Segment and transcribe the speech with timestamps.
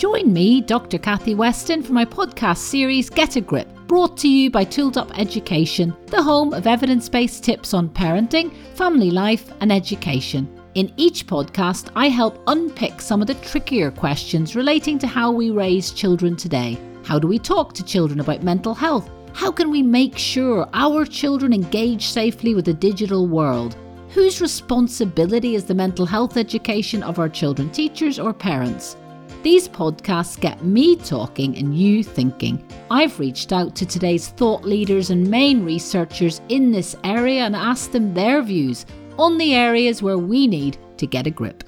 [0.00, 0.96] Join me, Dr.
[0.96, 5.10] Kathy Weston, for my podcast series Get a Grip, brought to you by Tooled Up
[5.18, 10.48] Education, the home of evidence based tips on parenting, family life, and education.
[10.74, 15.50] In each podcast, I help unpick some of the trickier questions relating to how we
[15.50, 16.78] raise children today.
[17.04, 19.10] How do we talk to children about mental health?
[19.34, 23.76] How can we make sure our children engage safely with the digital world?
[24.14, 28.96] Whose responsibility is the mental health education of our children, teachers, or parents?
[29.42, 32.62] These podcasts get me talking and you thinking.
[32.90, 37.92] I've reached out to today's thought leaders and main researchers in this area and asked
[37.92, 38.84] them their views
[39.18, 41.64] on the areas where we need to get a grip.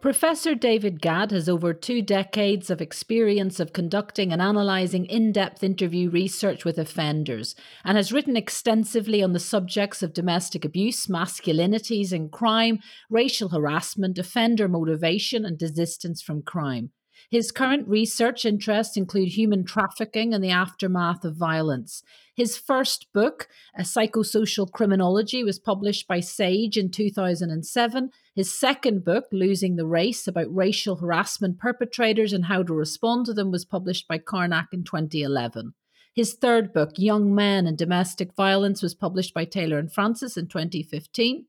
[0.00, 5.62] Professor David Gadd has over two decades of experience of conducting and analysing in depth
[5.62, 7.54] interview research with offenders
[7.84, 12.78] and has written extensively on the subjects of domestic abuse, masculinities and crime,
[13.10, 16.92] racial harassment, offender motivation, and desistance from crime.
[17.30, 22.02] His current research interests include human trafficking and the aftermath of violence.
[22.34, 28.10] His first book, A Psychosocial Criminology, was published by Sage in 2007.
[28.34, 33.34] His second book, Losing the Race, about racial harassment perpetrators and how to respond to
[33.34, 35.74] them, was published by Karnac in 2011.
[36.14, 40.46] His third book, Young Men and Domestic Violence, was published by Taylor and Francis in
[40.46, 41.46] 2015.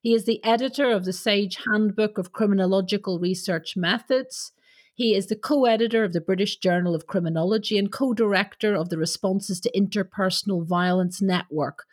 [0.00, 4.52] He is the editor of the Sage Handbook of Criminological Research Methods.
[4.94, 8.88] He is the co editor of the British Journal of Criminology and co director of
[8.88, 11.84] the Responses to Interpersonal Violence Network.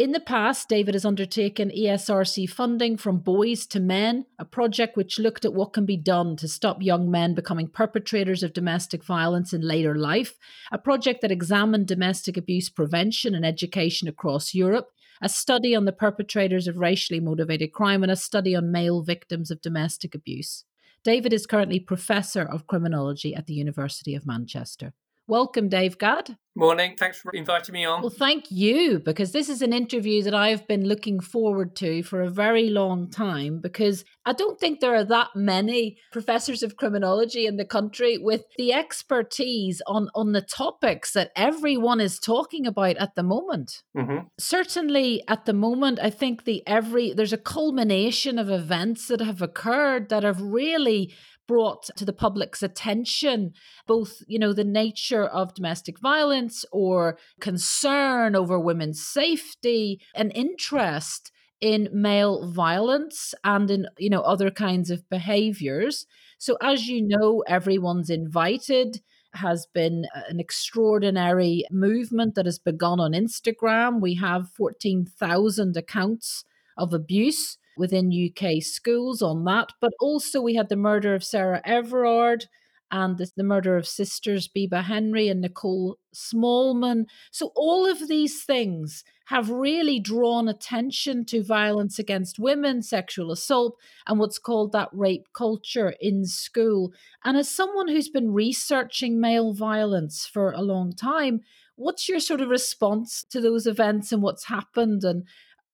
[0.00, 5.18] In the past, David has undertaken ESRC funding from Boys to Men, a project which
[5.18, 9.52] looked at what can be done to stop young men becoming perpetrators of domestic violence
[9.52, 10.38] in later life,
[10.72, 14.88] a project that examined domestic abuse prevention and education across Europe,
[15.20, 19.50] a study on the perpetrators of racially motivated crime, and a study on male victims
[19.50, 20.64] of domestic abuse.
[21.04, 24.94] David is currently Professor of Criminology at the University of Manchester.
[25.30, 26.36] Welcome, Dave Gadd.
[26.56, 26.96] Morning.
[26.98, 28.00] Thanks for inviting me on.
[28.02, 32.20] Well, thank you, because this is an interview that I've been looking forward to for
[32.20, 37.46] a very long time because I don't think there are that many professors of criminology
[37.46, 42.96] in the country with the expertise on, on the topics that everyone is talking about
[42.96, 43.84] at the moment.
[43.96, 44.26] Mm-hmm.
[44.36, 49.40] Certainly at the moment, I think the every there's a culmination of events that have
[49.40, 51.14] occurred that have really
[51.50, 53.52] brought to the public's attention
[53.88, 61.32] both you know the nature of domestic violence or concern over women's safety and interest
[61.60, 66.06] in male violence and in you know other kinds of behaviors
[66.38, 69.00] so as you know everyone's invited
[69.34, 74.00] has been uh, an extraordinary movement that has begun on Instagram.
[74.00, 76.44] We have 14,000 accounts
[76.76, 79.72] of abuse within UK schools on that.
[79.80, 82.46] But also, we had the murder of Sarah Everard
[82.92, 87.06] and the, the murder of sisters Biba Henry and Nicole Smallman.
[87.30, 93.76] So, all of these things have really drawn attention to violence against women, sexual assault,
[94.06, 96.92] and what's called that rape culture in school.
[97.24, 101.42] And as someone who's been researching male violence for a long time,
[101.76, 105.04] what's your sort of response to those events and what's happened?
[105.04, 105.24] And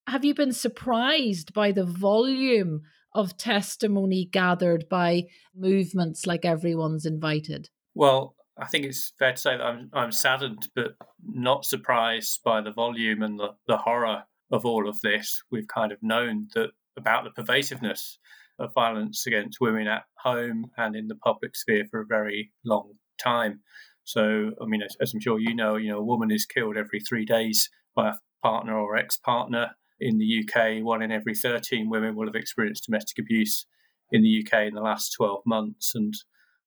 [0.06, 2.82] have you been surprised by the volume
[3.14, 5.24] of testimony gathered by
[5.54, 7.70] movements like Everyone's Invited?
[7.94, 12.60] Well, I think it's fair to say that I'm, I'm saddened, but not surprised by
[12.60, 15.42] the volume and the, the horror of all of this.
[15.50, 18.18] We've kind of known that about the pervasiveness
[18.58, 22.92] of violence against women at home and in the public sphere for a very long
[23.18, 23.60] time.
[24.04, 26.76] So, I mean, as, as I'm sure you know, you know, a woman is killed
[26.76, 31.88] every three days by a partner or ex-partner in the UK, one in every 13
[31.88, 33.66] women will have experienced domestic abuse
[34.10, 36.14] in the UK in the last 12 months, and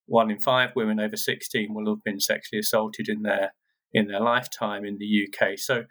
[0.06, 3.54] one in five women over 16 will have been sexually assaulted in their
[3.94, 5.58] in their lifetime in the UK.
[5.58, 5.86] So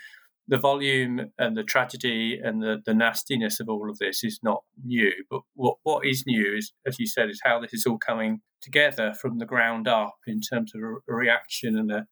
[0.49, 4.63] the volume and the tragedy and the, the nastiness of all of this is not
[4.83, 5.13] new.
[5.31, 8.41] But what, what is new is, as you said, is how this is all coming
[8.63, 12.07] together from the ground up in terms of a, reaction and a,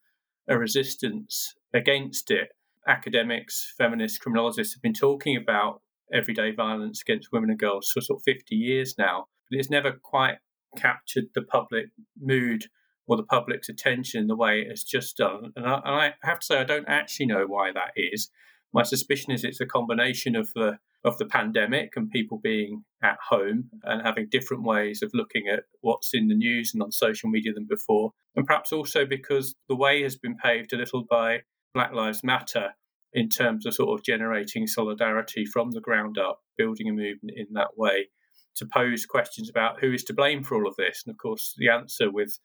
[0.48, 2.48] a resistance against it
[2.86, 8.20] academics, feminists, criminologists have been talking about everyday violence against women and girls for sort
[8.20, 10.36] of 50 years now, but it's never quite
[10.76, 11.86] captured the public
[12.20, 12.66] mood
[13.06, 15.52] or the public's attention the way it has just done.
[15.56, 18.30] And I, and I have to say, I don't actually know why that is.
[18.72, 23.16] My suspicion is it's a combination of the of the pandemic and people being at
[23.28, 27.30] home and having different ways of looking at what's in the news and on social
[27.30, 28.10] media than before.
[28.34, 31.42] And perhaps also because the way has been paved a little by
[31.76, 32.70] Black Lives Matter
[33.12, 37.48] in terms of sort of generating solidarity from the ground up, building a movement in
[37.52, 38.08] that way.
[38.56, 41.02] to pose questions about who is to blame for all of this.
[41.04, 42.38] And of course, the answer with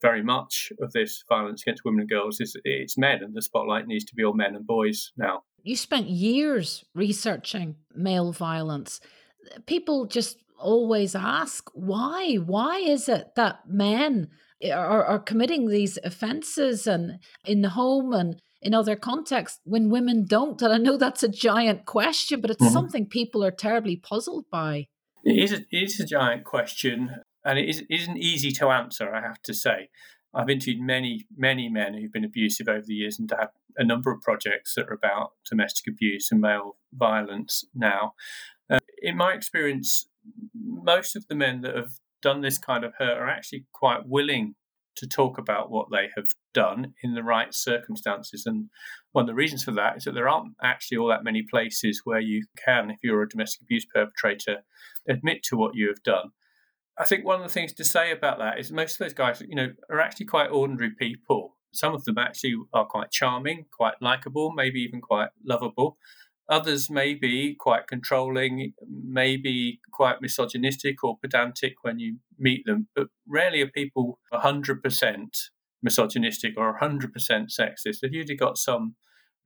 [0.00, 3.86] very much of this violence against women and girls is it's men, and the spotlight
[3.86, 5.42] needs to be on men and boys now.
[5.62, 9.00] You spent years researching male violence.
[9.66, 12.36] People just always ask why?
[12.36, 14.28] Why is it that men
[14.72, 20.26] are, are committing these offences and in the home and in other contexts when women
[20.26, 20.60] don't?
[20.62, 22.72] And I know that's a giant question, but it's mm-hmm.
[22.72, 24.88] something people are terribly puzzled by.
[25.24, 29.12] It is, a, it is a giant question, and it is, isn't easy to answer,
[29.14, 29.88] I have to say.
[30.34, 34.10] I've interviewed many, many men who've been abusive over the years and have a number
[34.10, 38.14] of projects that are about domestic abuse and male violence now.
[38.70, 40.08] Uh, in my experience,
[40.54, 44.54] most of the men that have done this kind of hurt are actually quite willing
[44.98, 48.44] to talk about what they have done in the right circumstances.
[48.46, 48.68] And
[49.12, 52.02] one of the reasons for that is that there aren't actually all that many places
[52.04, 54.58] where you can, if you're a domestic abuse perpetrator,
[55.08, 56.30] admit to what you have done.
[56.98, 59.40] I think one of the things to say about that is most of those guys,
[59.40, 61.56] you know, are actually quite ordinary people.
[61.72, 65.96] Some of them actually are quite charming, quite likable, maybe even quite lovable.
[66.50, 73.08] Others may be quite controlling, maybe quite misogynistic or pedantic when you meet them, but
[73.26, 74.80] rarely are people 100%
[75.82, 78.00] misogynistic or 100% sexist.
[78.00, 78.96] They've usually got some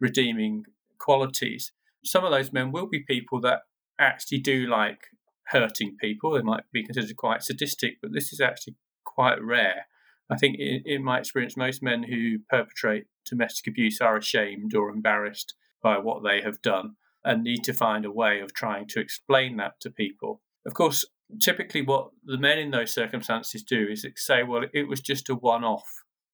[0.00, 0.64] redeeming
[0.98, 1.72] qualities.
[2.04, 3.60] Some of those men will be people that
[3.98, 5.08] actually do like
[5.48, 6.32] hurting people.
[6.32, 9.86] They might be considered quite sadistic, but this is actually quite rare.
[10.30, 14.88] I think, in, in my experience, most men who perpetrate domestic abuse are ashamed or
[14.88, 19.00] embarrassed by what they have done and need to find a way of trying to
[19.00, 20.40] explain that to people.
[20.66, 21.04] Of course,
[21.40, 25.34] typically what the men in those circumstances do is say, well, it was just a
[25.34, 25.86] one off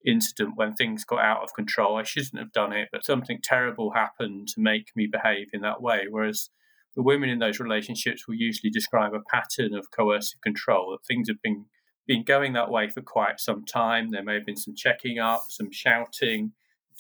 [0.06, 1.96] incident when things got out of control.
[1.96, 5.82] I shouldn't have done it, but something terrible happened to make me behave in that
[5.82, 6.06] way.
[6.08, 6.50] Whereas
[6.94, 11.28] the women in those relationships will usually describe a pattern of coercive control, that things
[11.28, 11.66] have been,
[12.06, 14.10] been going that way for quite some time.
[14.10, 16.52] There may have been some checking up, some shouting,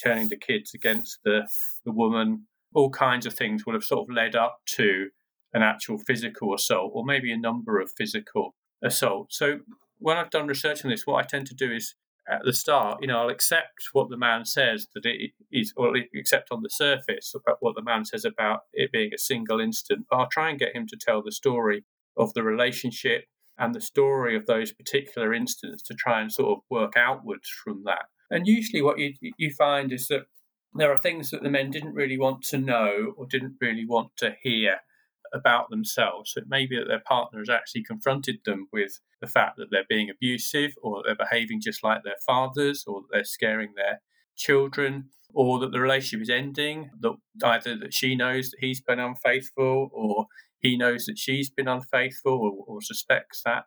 [0.02, 1.48] turning the kids against the,
[1.84, 2.46] the woman.
[2.74, 5.08] All kinds of things will have sort of led up to
[5.52, 9.38] an actual physical assault or maybe a number of physical assaults.
[9.38, 9.60] So
[9.98, 11.94] when I've done research on this, what I tend to do is
[12.30, 15.94] at the start, you know, I'll accept what the man says that it is, or
[16.14, 20.06] accept on the surface about what the man says about it being a single instant.
[20.10, 21.84] But I'll try and get him to tell the story
[22.16, 23.24] of the relationship
[23.56, 27.82] and the story of those particular incidents to try and sort of work outwards from
[27.84, 28.06] that.
[28.30, 30.26] And usually, what you you find is that
[30.74, 34.16] there are things that the men didn't really want to know or didn't really want
[34.18, 34.76] to hear
[35.32, 36.32] about themselves.
[36.32, 39.68] So it may be that their partner has actually confronted them with the fact that
[39.70, 44.00] they're being abusive or they're behaving just like their fathers or they're scaring their
[44.36, 47.14] children or that the relationship is ending, that
[47.44, 50.26] either that she knows that he's been unfaithful or
[50.60, 53.64] he knows that she's been unfaithful or, or suspects that.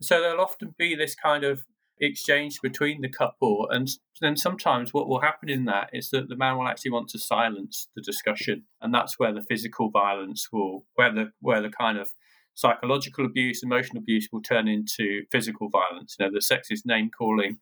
[0.00, 1.64] So there'll often be this kind of
[2.00, 3.68] exchange between the couple.
[3.70, 3.88] And
[4.20, 7.18] then sometimes what will happen in that is that the man will actually want to
[7.18, 8.64] silence the discussion.
[8.80, 12.10] And that's where the physical violence will, where the, where the kind of
[12.54, 16.16] psychological abuse, emotional abuse will turn into physical violence.
[16.18, 17.58] You know, the sexist name calling,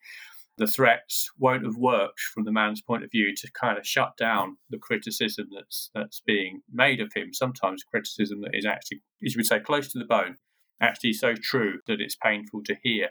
[0.59, 4.17] the threats won't have worked from the man's point of view to kind of shut
[4.19, 7.33] down the criticism that's that's being made of him.
[7.33, 10.37] Sometimes criticism that is actually, as you would say, close to the bone,
[10.81, 13.09] actually so true that it's painful to hear.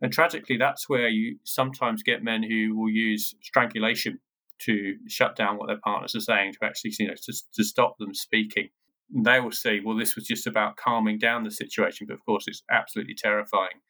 [0.00, 4.18] And tragically, that's where you sometimes get men who will use strangulation
[4.62, 7.96] to shut down what their partners are saying, to actually, you know, to, to stop
[7.98, 8.68] them speaking.
[9.14, 12.06] And they will say, well, this was just about calming down the situation.
[12.06, 13.80] But of course, it's absolutely terrifying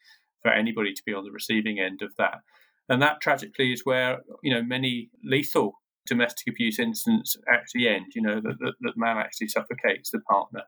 [0.43, 2.39] for anybody to be on the receiving end of that.
[2.89, 8.21] And that tragically is where, you know, many lethal domestic abuse incidents actually end, you
[8.23, 10.63] know, that, that, that man actually suffocates the partner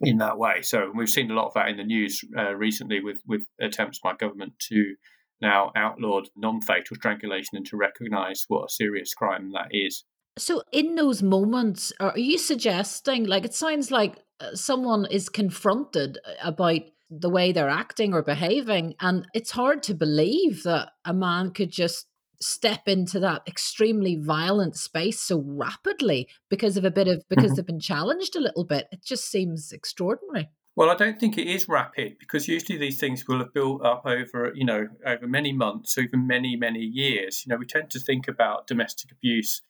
[0.00, 0.62] in that way.
[0.62, 4.00] So we've seen a lot of that in the news uh, recently with with attempts
[4.00, 4.94] by government to
[5.40, 10.04] now outlaw non-fatal strangulation and to recognise what a serious crime that is.
[10.38, 16.18] So in those moments, are you suggesting like it sounds like uh, someone is confronted
[16.42, 21.50] about the way they're acting or behaving and it's hard to believe that a man
[21.50, 22.06] could just
[22.44, 27.54] step into that extremely violent space so rapidly because of a bit of because mm-hmm.
[27.54, 28.86] they've been challenged a little bit.
[28.92, 30.50] It just seems extraordinary.
[30.76, 34.02] Well i don't think it is rapid because usually these things will have built up
[34.04, 37.44] over you know over many months or even many many years.
[37.44, 39.62] You know we tend to think about domestic abuse.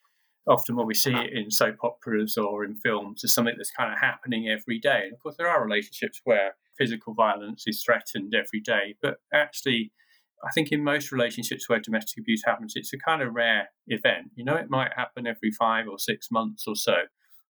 [0.46, 3.90] Often when we see it in soap operas or in films as something that's kind
[3.90, 5.02] of happening every day.
[5.04, 9.92] And of course there are relationships where physical violence is threatened every day but actually
[10.42, 14.30] I think in most relationships where domestic abuse happens, it's a kind of rare event.
[14.34, 16.94] You know, it might happen every five or six months or so.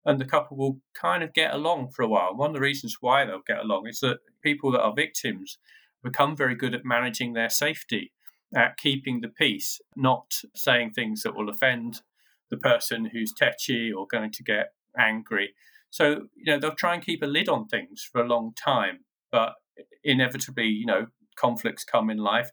[0.06, 2.36] and the couple will kind of get along for a while.
[2.36, 5.58] One of the reasons why they'll get along is that people that are victims
[6.04, 8.12] become very good at managing their safety,
[8.56, 12.02] at keeping the peace, not saying things that will offend
[12.50, 15.54] the person who's tetchy or going to get angry.
[15.90, 19.06] So, you know, they'll try and keep a lid on things for a long time,
[19.32, 19.54] but
[20.04, 22.52] inevitably, you know, conflicts come in life.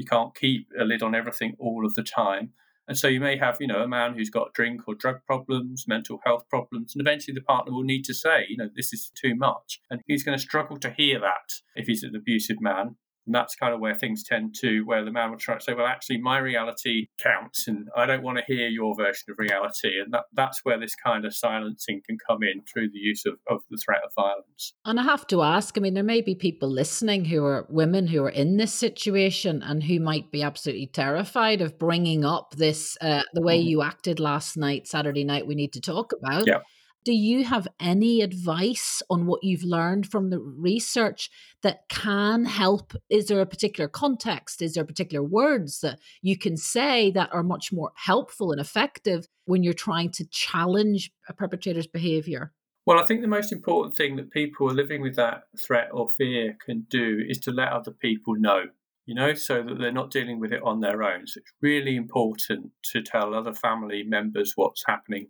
[0.00, 2.52] You can't keep a lid on everything all of the time.
[2.88, 5.84] And so you may have, you know, a man who's got drink or drug problems,
[5.86, 9.12] mental health problems, and eventually the partner will need to say, you know, this is
[9.14, 9.80] too much.
[9.90, 12.96] And he's going to struggle to hear that if he's an abusive man.
[13.26, 15.74] And that's kind of where things tend to, where the man will try to say,
[15.74, 20.00] well, actually, my reality counts, and I don't want to hear your version of reality.
[20.00, 23.34] And that, that's where this kind of silencing can come in through the use of,
[23.48, 24.74] of the threat of violence.
[24.84, 28.06] And I have to ask I mean, there may be people listening who are women
[28.06, 32.96] who are in this situation and who might be absolutely terrified of bringing up this,
[33.00, 33.68] uh, the way mm-hmm.
[33.68, 36.46] you acted last night, Saturday night, we need to talk about.
[36.46, 36.58] Yeah.
[37.02, 41.30] Do you have any advice on what you've learned from the research
[41.62, 42.92] that can help?
[43.08, 44.60] Is there a particular context?
[44.60, 49.26] Is there particular words that you can say that are much more helpful and effective
[49.46, 52.52] when you're trying to challenge a perpetrator's behavior?
[52.84, 55.88] Well, I think the most important thing that people who are living with that threat
[55.92, 58.64] or fear can do is to let other people know,
[59.06, 61.26] you know, so that they're not dealing with it on their own.
[61.26, 65.28] So it's really important to tell other family members what's happening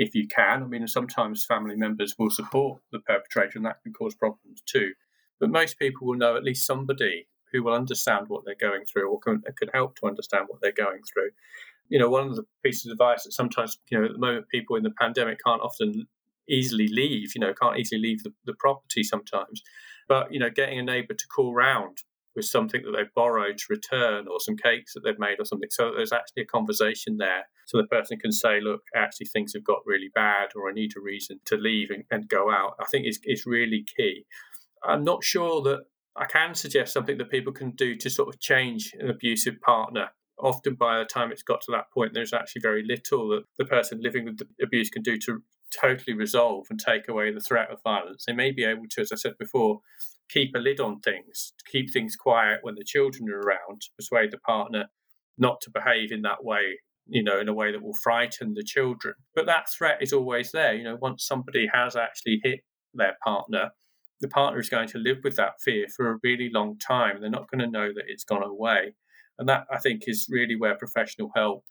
[0.00, 0.62] if you can.
[0.62, 4.92] I mean, sometimes family members will support the perpetrator, and that can cause problems too.
[5.38, 9.10] But most people will know at least somebody who will understand what they're going through
[9.10, 11.30] or can, could help to understand what they're going through.
[11.90, 14.48] You know, one of the pieces of advice that sometimes, you know, at the moment
[14.48, 16.06] people in the pandemic can't often
[16.48, 19.62] easily leave, you know, can't easily leave the, the property sometimes.
[20.08, 21.98] But, you know, getting a neighbour to call round
[22.40, 25.68] with something that they've borrowed to return or some cakes that they've made or something.
[25.70, 27.44] So there's actually a conversation there.
[27.66, 30.92] So the person can say, look, actually things have got really bad or I need
[30.96, 32.74] a reason to leave and, and go out.
[32.80, 34.24] I think is is really key.
[34.82, 35.80] I'm not sure that
[36.16, 40.08] I can suggest something that people can do to sort of change an abusive partner.
[40.38, 43.66] Often by the time it's got to that point, there's actually very little that the
[43.66, 47.70] person living with the abuse can do to totally resolve and take away the threat
[47.70, 48.24] of violence.
[48.26, 49.80] They may be able to, as I said before,
[50.32, 54.38] keep a lid on things, keep things quiet when the children are around, persuade the
[54.38, 54.86] partner
[55.38, 58.64] not to behave in that way, you know, in a way that will frighten the
[58.64, 59.14] children.
[59.34, 60.74] But that threat is always there.
[60.74, 62.60] You know, once somebody has actually hit
[62.94, 63.70] their partner,
[64.20, 67.20] the partner is going to live with that fear for a really long time.
[67.20, 68.94] They're not going to know that it's gone away.
[69.38, 71.64] And that, I think, is really where professional help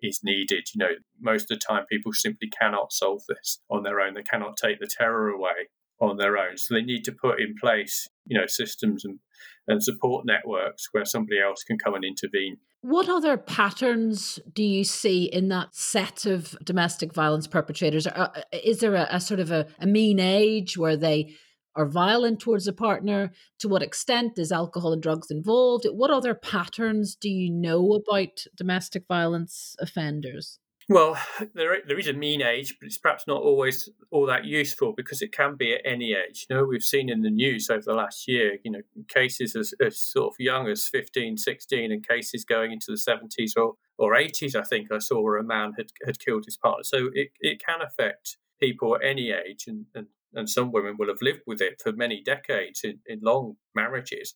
[0.00, 0.68] is needed.
[0.72, 4.14] You know, most of the time people simply cannot solve this on their own.
[4.14, 5.68] They cannot take the terror away
[6.00, 6.56] on their own.
[6.56, 9.18] So they need to put in place, you know, systems and,
[9.66, 12.58] and support networks where somebody else can come and intervene.
[12.82, 18.06] What other patterns do you see in that set of domestic violence perpetrators?
[18.06, 21.34] Uh, is there a, a sort of a, a mean age where they
[21.74, 23.32] are violent towards a partner?
[23.60, 25.86] To what extent is alcohol and drugs involved?
[25.90, 30.58] What other patterns do you know about domestic violence offenders?
[30.88, 31.18] Well,
[31.54, 35.20] there there is a mean age, but it's perhaps not always all that useful because
[35.20, 36.46] it can be at any age.
[36.48, 39.74] You know, we've seen in the news over the last year, you know, cases as,
[39.84, 44.12] as sort of young as 15, 16, and cases going into the 70s or, or
[44.12, 46.84] 80s, I think I saw where a man had, had killed his partner.
[46.84, 51.08] So it, it can affect people at any age, and, and, and some women will
[51.08, 54.34] have lived with it for many decades in, in long marriages.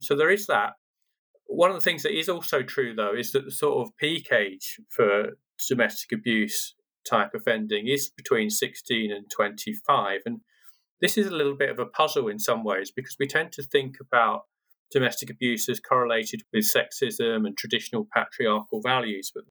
[0.00, 0.74] So there is that.
[1.46, 4.30] One of the things that is also true, though, is that the sort of peak
[4.30, 5.30] age for
[5.66, 6.74] domestic abuse
[7.08, 10.20] type offending is between 16 and 25.
[10.26, 10.40] And
[11.00, 13.62] this is a little bit of a puzzle in some ways because we tend to
[13.62, 14.42] think about
[14.90, 19.30] domestic abuse as correlated with sexism and traditional patriarchal values.
[19.34, 19.44] But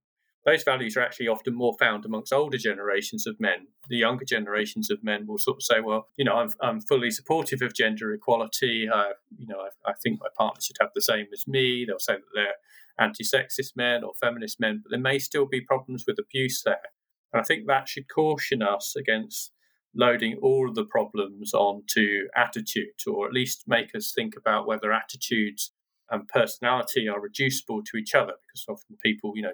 [0.48, 3.68] those values are actually often more found amongst older generations of men.
[3.89, 7.12] The younger generations of men will sort of say, "Well, you know, I'm, I'm fully
[7.12, 8.88] supportive of gender equality.
[8.88, 12.00] Uh, you know, I, I, think my partner should have the same as me." They'll
[12.00, 12.56] say that they're
[12.98, 16.94] anti-sexist men or feminist men, but there may still be problems with abuse there.
[17.34, 19.51] And I think that should caution us against
[19.94, 24.94] loading all of the problems onto attitude, or at least make us think about whether
[24.94, 25.74] attitudes
[26.10, 29.54] and personality are reducible to each other, because often people, you know,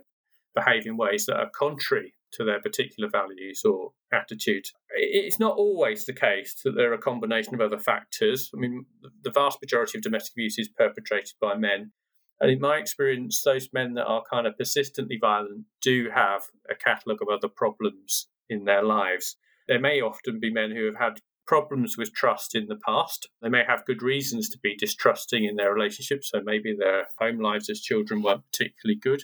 [0.56, 4.74] behave in ways that are contrary to their particular values or attitudes.
[4.90, 8.50] It's not always the case that there are a combination of other factors.
[8.56, 8.86] I mean,
[9.24, 11.92] the vast majority of domestic abuse is perpetrated by men,
[12.40, 16.76] and in my experience, those men that are kind of persistently violent do have a
[16.76, 19.38] catalogue of other problems in their lives.
[19.68, 23.30] There may often be men who have had problems with trust in the past.
[23.42, 26.32] They may have good reasons to be distrusting in their relationships.
[26.32, 29.24] So maybe their home lives as children weren't particularly good.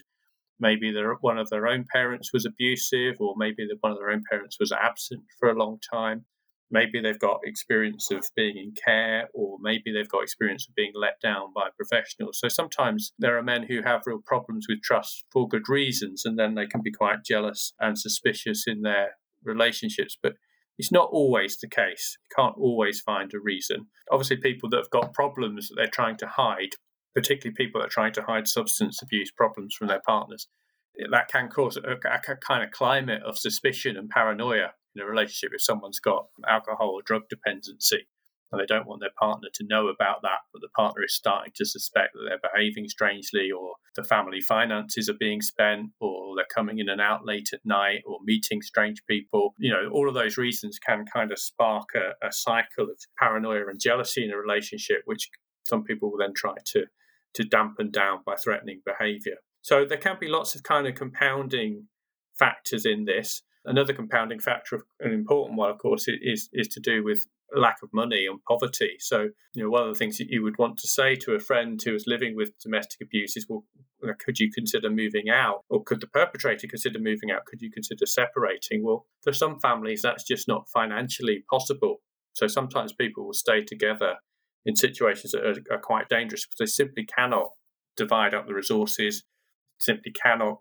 [0.60, 4.58] Maybe one of their own parents was abusive, or maybe one of their own parents
[4.60, 6.26] was absent for a long time.
[6.72, 10.92] Maybe they've got experience of being in care, or maybe they've got experience of being
[10.94, 12.38] let down by professionals.
[12.38, 16.38] So sometimes there are men who have real problems with trust for good reasons, and
[16.38, 20.16] then they can be quite jealous and suspicious in their relationships.
[20.22, 20.34] But
[20.78, 22.16] it's not always the case.
[22.30, 23.88] You can't always find a reason.
[24.10, 26.74] Obviously, people that have got problems that they're trying to hide,
[27.14, 30.48] particularly people that are trying to hide substance abuse problems from their partners,
[31.10, 35.52] that can cause a, a kind of climate of suspicion and paranoia in a relationship
[35.54, 38.06] if someone's got alcohol or drug dependency
[38.52, 41.52] and they don't want their partner to know about that, but the partner is starting
[41.54, 46.44] to suspect that they're behaving strangely, or the family finances are being spent, or they're
[46.52, 49.54] coming in and out late at night, or meeting strange people.
[49.58, 53.68] You know, all of those reasons can kind of spark a, a cycle of paranoia
[53.68, 55.30] and jealousy in a relationship, which
[55.68, 56.86] some people will then try to
[57.34, 59.36] to dampen down by threatening behavior.
[59.62, 61.88] So there can be lots of kind of compounding
[62.38, 63.42] factors in this.
[63.64, 67.90] Another compounding factor, an important one, of course, is is to do with lack of
[67.92, 68.96] money and poverty.
[68.98, 71.40] So, you know, one of the things that you would want to say to a
[71.40, 73.64] friend who is living with domestic abuse is, well,
[74.08, 75.64] uh, could you consider moving out?
[75.68, 77.46] Or could the perpetrator consider moving out?
[77.46, 78.84] Could you consider separating?
[78.84, 82.00] Well, for some families, that's just not financially possible.
[82.32, 84.16] So sometimes people will stay together
[84.64, 87.50] in situations that are, are quite dangerous because they simply cannot
[87.96, 89.24] divide up the resources,
[89.78, 90.60] simply cannot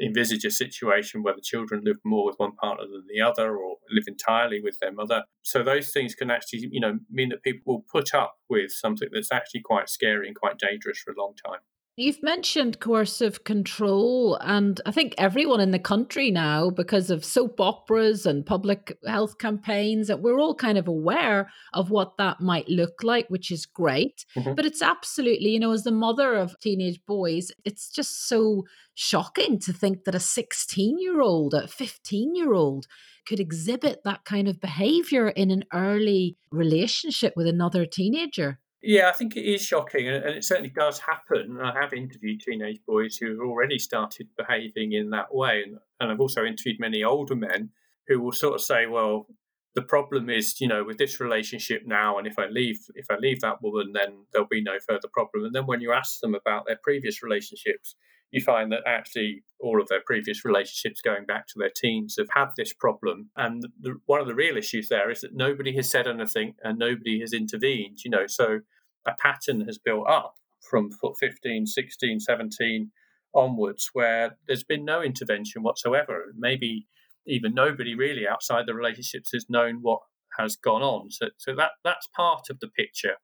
[0.00, 3.76] envisage a situation where the children live more with one partner than the other or
[3.90, 5.24] live entirely with their mother.
[5.42, 9.08] So those things can actually, you know, mean that people will put up with something
[9.12, 11.60] that's actually quite scary and quite dangerous for a long time.
[11.94, 17.60] You've mentioned coercive control, and I think everyone in the country now, because of soap
[17.60, 22.66] operas and public health campaigns, that we're all kind of aware of what that might
[22.66, 24.24] look like, which is great.
[24.34, 24.54] Mm-hmm.
[24.54, 29.58] But it's absolutely, you know, as the mother of teenage boys, it's just so shocking
[29.58, 32.86] to think that a 16 year old, a 15 year old,
[33.26, 38.60] could exhibit that kind of behavior in an early relationship with another teenager.
[38.84, 41.58] Yeah, I think it is shocking, and it certainly does happen.
[41.62, 45.78] I have interviewed teenage boys who have already started behaving in that way, and,
[46.10, 47.70] I've also interviewed many older men
[48.08, 49.28] who will sort of say, "Well,
[49.76, 53.16] the problem is, you know, with this relationship now, and if I leave, if I
[53.18, 56.34] leave that woman, then there'll be no further problem." And then when you ask them
[56.34, 57.94] about their previous relationships,
[58.32, 62.28] you find that actually all of their previous relationships going back to their teens have
[62.34, 63.30] had this problem.
[63.36, 66.78] And the, one of the real issues there is that nobody has said anything and
[66.78, 68.60] nobody has intervened, you know, so
[69.06, 70.34] a pattern has built up
[70.68, 70.90] from
[71.20, 72.90] 15, 16, 17
[73.34, 76.32] onwards where there's been no intervention whatsoever.
[76.36, 76.86] Maybe
[77.26, 80.00] even nobody really outside the relationships has known what
[80.38, 81.10] has gone on.
[81.10, 83.16] So, so that that's part of the picture.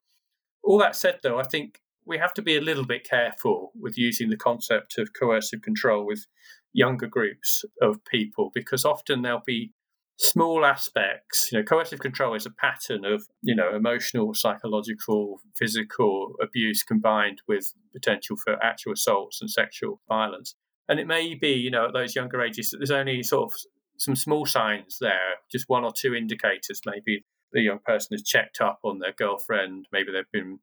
[0.62, 3.98] All that said, though, I think we have to be a little bit careful with
[3.98, 6.26] using the concept of coercive control with
[6.72, 9.72] younger groups of people because often there'll be
[10.18, 11.50] small aspects.
[11.52, 17.42] You know, coercive control is a pattern of you know emotional, psychological, physical abuse combined
[17.46, 20.54] with potential for actual assaults and sexual violence.
[20.88, 23.60] And it may be, you know, at those younger ages that there's only sort of
[23.98, 26.80] some small signs there, just one or two indicators.
[26.86, 29.86] Maybe the young person has checked up on their girlfriend.
[29.92, 30.60] Maybe they've been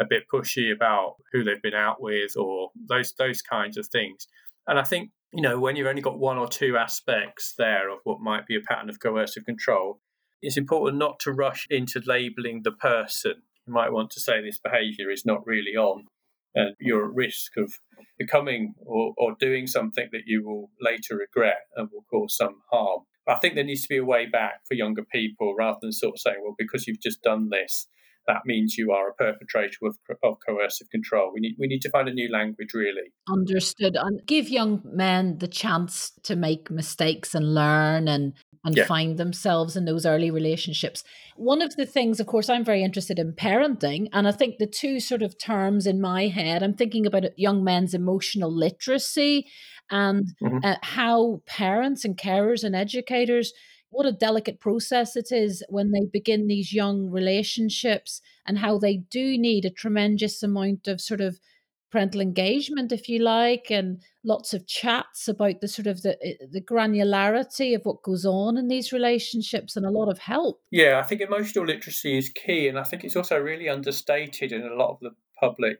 [0.00, 4.26] a bit pushy about who they've been out with or those those kinds of things.
[4.66, 8.00] And I think, you know, when you've only got one or two aspects there of
[8.04, 10.00] what might be a pattern of coercive control,
[10.42, 13.42] it's important not to rush into labeling the person.
[13.66, 16.06] You might want to say this behavior is not really on
[16.54, 17.74] and you're at risk of
[18.18, 23.02] becoming or, or doing something that you will later regret and will cause some harm.
[23.26, 26.14] I think there needs to be a way back for younger people rather than sort
[26.14, 27.86] of saying, well, because you've just done this,
[28.28, 31.32] that means you are a perpetrator of, of coercive control.
[31.34, 33.12] We need we need to find a new language, really.
[33.28, 33.96] Understood.
[33.96, 38.84] And give young men the chance to make mistakes and learn and and yeah.
[38.84, 41.02] find themselves in those early relationships.
[41.36, 44.66] One of the things, of course, I'm very interested in parenting, and I think the
[44.66, 49.46] two sort of terms in my head, I'm thinking about young men's emotional literacy
[49.90, 50.58] and mm-hmm.
[50.62, 53.52] uh, how parents and carers and educators
[53.90, 58.96] what a delicate process it is when they begin these young relationships and how they
[59.10, 61.38] do need a tremendous amount of sort of
[61.90, 66.34] parental engagement if you like and lots of chats about the sort of the eh,
[66.50, 70.60] the granularity of what goes on in these relationships and a lot of help.
[70.70, 74.62] Yeah i think emotional literacy is key and i think it's also really understated in
[74.62, 75.78] a lot of the public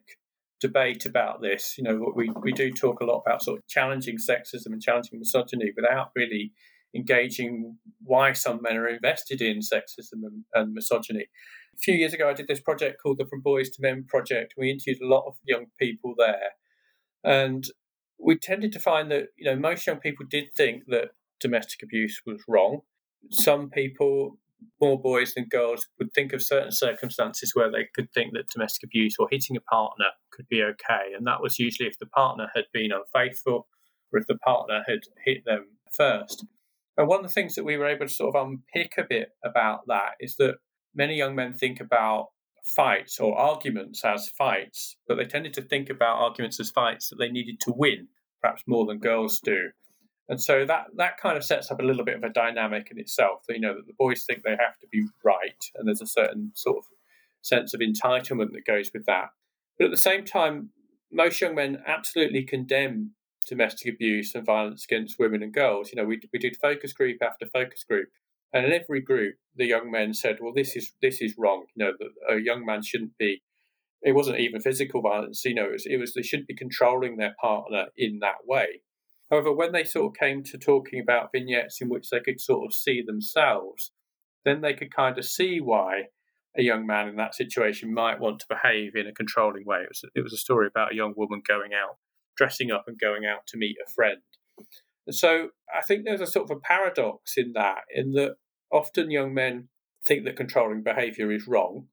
[0.61, 1.77] debate about this.
[1.79, 5.19] You know we, we do talk a lot about sort of challenging sexism and challenging
[5.19, 6.53] misogyny without really
[6.95, 11.27] engaging why some men are invested in sexism and, and, misogyny.
[11.75, 14.55] A few years ago, I did this project called the From Boys to Men Project.
[14.57, 16.53] We interviewed a lot of young people there.
[17.23, 17.65] And
[18.19, 22.21] we tended to find that you know most young people did think that domestic abuse
[22.27, 22.81] was wrong.
[23.31, 24.39] Some people,
[24.81, 28.85] more boys than girls, would think of certain circumstances where they could think that domestic
[28.85, 32.49] abuse or hitting a partner could be okay, and that was usually if the partner
[32.55, 33.69] had been unfaithful
[34.13, 36.45] or if the partner had hit them first.
[36.99, 39.29] And one of the things that we were able to sort of unpick a bit
[39.45, 40.57] about that is that
[40.95, 42.27] many young men think about
[42.65, 47.17] fights or arguments as fights, but they tended to think about arguments as fights that
[47.17, 48.09] they needed to win,
[48.43, 49.71] perhaps more than girls do.
[50.29, 52.99] And so that, that kind of sets up a little bit of a dynamic in
[52.99, 53.43] itself.
[53.49, 56.51] You know, that the boys think they have to be right, and there's a certain
[56.55, 56.85] sort of
[57.43, 59.29] sense of entitlement that goes with that.
[59.79, 60.71] But at the same time,
[61.11, 63.13] most young men absolutely condemn
[63.49, 65.91] domestic abuse and violence against women and girls.
[65.91, 68.09] You know, we, we did focus group after focus group,
[68.53, 71.67] and in every group, the young men said, "Well, this is this is wrong.
[71.75, 73.43] You know, that a young man shouldn't be.
[74.03, 75.45] It wasn't even physical violence.
[75.45, 78.83] You know, it was, it was they shouldn't be controlling their partner in that way."
[79.31, 82.65] However, when they sort of came to talking about vignettes in which they could sort
[82.65, 83.93] of see themselves,
[84.45, 86.05] then they could kind of see why
[86.57, 89.83] a young man in that situation might want to behave in a controlling way.
[89.83, 91.97] It was, it was a story about a young woman going out,
[92.39, 94.21] dressing up, and going out to meet a friend.
[95.07, 98.37] And so I think there's a sort of a paradox in that, in that
[98.73, 99.69] often young men
[100.07, 101.87] think that controlling behavior is wrong,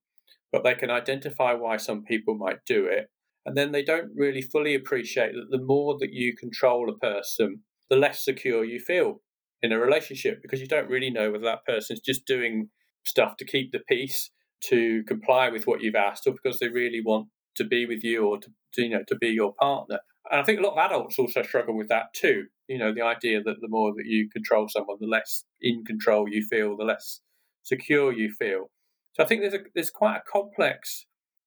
[0.52, 3.10] but they can identify why some people might do it.
[3.46, 7.62] And then they don't really fully appreciate that the more that you control a person,
[7.90, 9.22] the less secure you feel
[9.62, 12.70] in a relationship because you don't really know whether that person's just doing
[13.06, 14.32] stuff to keep the peace,
[14.64, 18.26] to comply with what you've asked, or because they really want to be with you
[18.26, 20.00] or to, to you know to be your partner.
[20.32, 22.46] And I think a lot of adults also struggle with that too.
[22.68, 26.28] You know, the idea that the more that you control someone, the less in control
[26.30, 27.22] you feel, the less
[27.64, 28.72] secure you feel.
[29.14, 31.06] So I think there's a there's quite a complex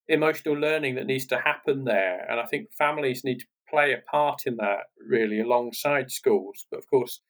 [0.09, 4.11] emotional learning that needs to happen there, and I think families need to play a
[4.11, 6.67] part in that really alongside schools.
[6.71, 7.21] But of course,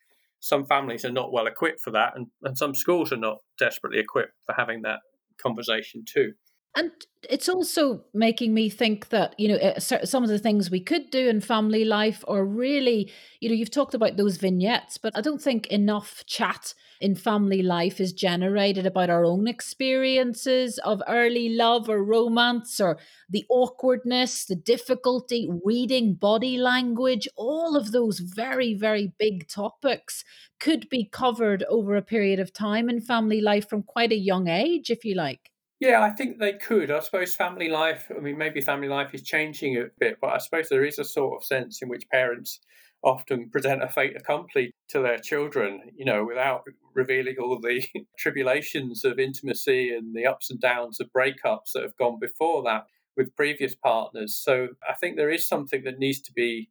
[0.41, 3.99] some families are not well equipped for that, and, and some schools are not desperately
[3.99, 5.01] equipped for having that
[5.43, 6.35] conversation too.
[6.79, 6.93] And
[7.29, 11.29] it's also making me think that, you know, some of the things we could do
[11.29, 13.11] in family life are really,
[13.41, 17.63] you know, you've talked about those vignettes, but I don't think enough chat in family
[17.63, 22.97] life is generated about our own experiences of early love or romance or
[23.29, 30.23] the awkwardness, the difficulty, reading body language, all of those very, very big topics
[30.61, 34.47] could be covered over a period of time in family life from quite a young
[34.47, 35.51] age, if you like.
[35.81, 36.91] Yeah, I think they could.
[36.91, 40.39] I suppose family life, I mean, maybe family life is changing a bit, but I
[40.39, 42.59] suppose there is a sort of sense in which parents
[43.05, 46.63] often present a fait accompli to their children, you know, without
[46.95, 47.85] revealing all the
[48.19, 52.87] tribulations of intimacy and the ups and downs of breakups that have gone before that
[53.17, 54.35] with previous partners.
[54.37, 56.71] So I think there is something that needs to be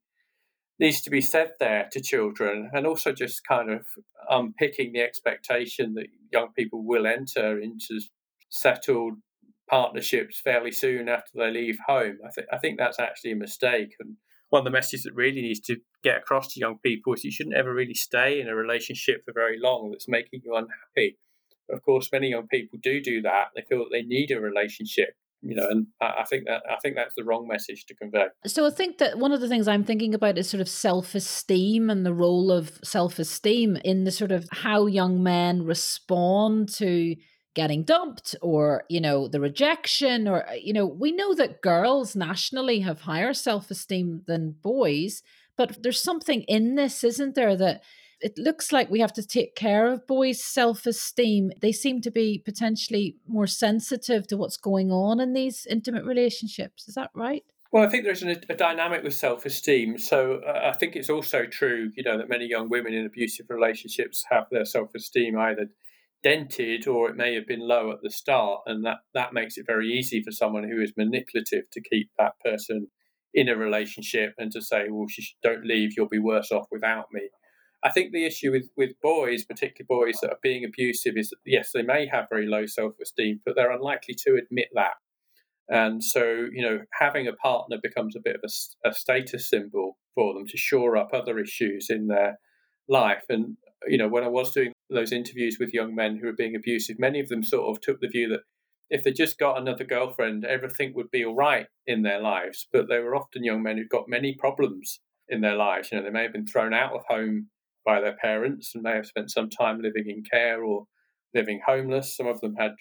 [0.80, 3.86] needs to be said there to children and also just kind of
[4.30, 8.00] unpicking the expectation that young people will enter into
[8.50, 9.16] settled
[9.70, 12.18] partnerships fairly soon after they leave home.
[12.26, 13.96] I think I think that's actually a mistake.
[14.00, 14.16] And
[14.50, 17.32] one of the messages that really needs to get across to young people is you
[17.32, 21.18] shouldn't ever really stay in a relationship for very long that's making you unhappy.
[21.70, 23.48] Of course, many young people do do that.
[23.56, 25.10] They feel that they need a relationship
[25.42, 28.66] you know and I, think that i think that's the wrong message to convey so
[28.66, 32.06] i think that one of the things i'm thinking about is sort of self-esteem and
[32.06, 37.16] the role of self-esteem in the sort of how young men respond to
[37.58, 42.16] getting dumped or you know the rejection or uh, you know we know that girls
[42.16, 45.24] nationally have higher self-esteem than boys
[45.58, 47.82] but there's something in this isn't there that
[48.20, 51.52] it looks like we have to take care of boys self-esteem?
[51.62, 56.88] They seem to be potentially more sensitive to what's going on in these intimate relationships.
[56.88, 57.44] Is that right?
[57.72, 60.00] Well, I think there's a, a dynamic with self-esteem.
[60.00, 63.48] So uh, I think it's also true, you know, that many young women in abusive
[63.50, 65.68] relationships have their self-esteem either
[66.28, 69.66] dented or it may have been low at the start and that that makes it
[69.66, 72.88] very easy for someone who is manipulative to keep that person
[73.34, 75.08] in a relationship and to say well
[75.42, 77.30] don't leave you'll be worse off without me.
[77.82, 81.38] I think the issue with with boys particularly boys that are being abusive is that
[81.46, 84.96] yes they may have very low self-esteem but they're unlikely to admit that.
[85.70, 89.98] And so you know having a partner becomes a bit of a, a status symbol
[90.14, 92.40] for them to shore up other issues in their
[92.90, 93.24] life.
[93.30, 93.56] And
[93.88, 96.98] you know when i was doing those interviews with young men who were being abusive,
[97.00, 98.42] many of them sort of took the view that
[98.90, 102.68] if they just got another girlfriend, everything would be all right in their lives.
[102.72, 105.90] But they were often young men who'd got many problems in their lives.
[105.92, 107.50] You know, they may have been thrown out of home
[107.86, 110.86] by their parents and may have spent some time living in care or
[111.34, 112.16] living homeless.
[112.16, 112.72] Some of them had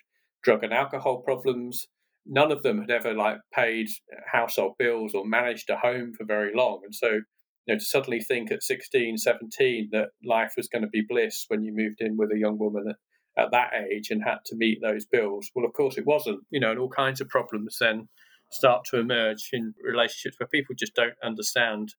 [0.43, 1.87] drug and alcohol problems.
[2.25, 3.89] None of them had ever like paid
[4.33, 6.81] household bills or managed a home for very long.
[6.85, 7.21] And so
[7.67, 11.45] you know, to suddenly think at 16, 17 that life was going to be bliss
[11.49, 14.57] when you moved in with a young woman at, at that age and had to
[14.57, 15.51] meet those bills.
[15.55, 18.09] Well, of course it wasn't, you know, and all kinds of problems then
[18.51, 21.95] start to emerge in relationships where people just don't understand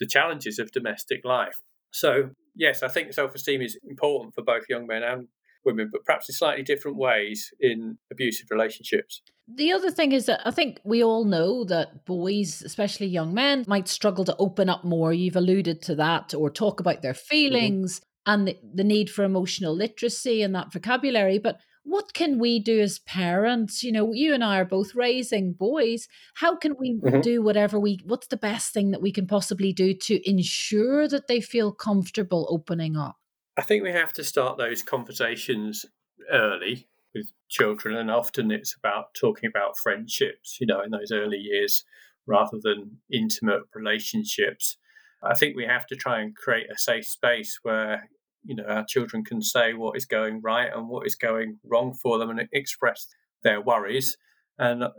[0.00, 1.60] the challenges of domestic life.
[1.90, 5.28] So, yes, I think self esteem is important for both young men and
[5.64, 9.22] women, but perhaps in slightly different ways in abusive relationships.
[9.48, 13.64] The other thing is that I think we all know that boys, especially young men,
[13.66, 15.12] might struggle to open up more.
[15.12, 17.28] You've alluded to that, or talk about their mm-hmm.
[17.28, 18.32] feelings mm-hmm.
[18.32, 21.38] and the, the need for emotional literacy and that vocabulary.
[21.38, 23.82] But what can we do as parents?
[23.82, 26.06] You know, you and I are both raising boys.
[26.34, 27.20] How can we mm-hmm.
[27.20, 31.26] do whatever we, what's the best thing that we can possibly do to ensure that
[31.26, 33.16] they feel comfortable opening up?
[33.56, 35.84] I think we have to start those conversations
[36.30, 41.36] early with children, and often it's about talking about friendships, you know, in those early
[41.36, 41.84] years
[42.26, 44.76] rather than intimate relationships.
[45.22, 48.08] I think we have to try and create a safe space where
[48.44, 51.94] you know our children can say what is going right and what is going wrong
[51.94, 53.08] for them and express
[53.42, 54.16] their worries.
[54.58, 54.90] And uh,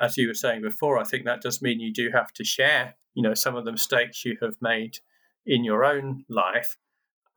[0.00, 2.96] as you were saying before, I think that does mean you do have to share,
[3.14, 4.98] you know, some of the mistakes you have made
[5.46, 6.76] in your own life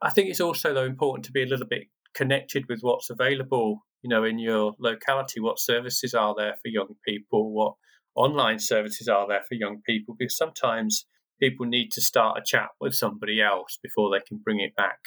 [0.02, 3.84] I think it's also though important to be a little bit connected with what's available,
[4.02, 5.40] you know, in your locality.
[5.40, 7.52] What services are there for young people?
[7.52, 7.74] What
[8.14, 10.16] online services are there for young people?
[10.18, 11.06] Because sometimes
[11.40, 14.98] people need to start a chat with somebody else before they can bring it back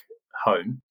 [0.45, 0.81] home.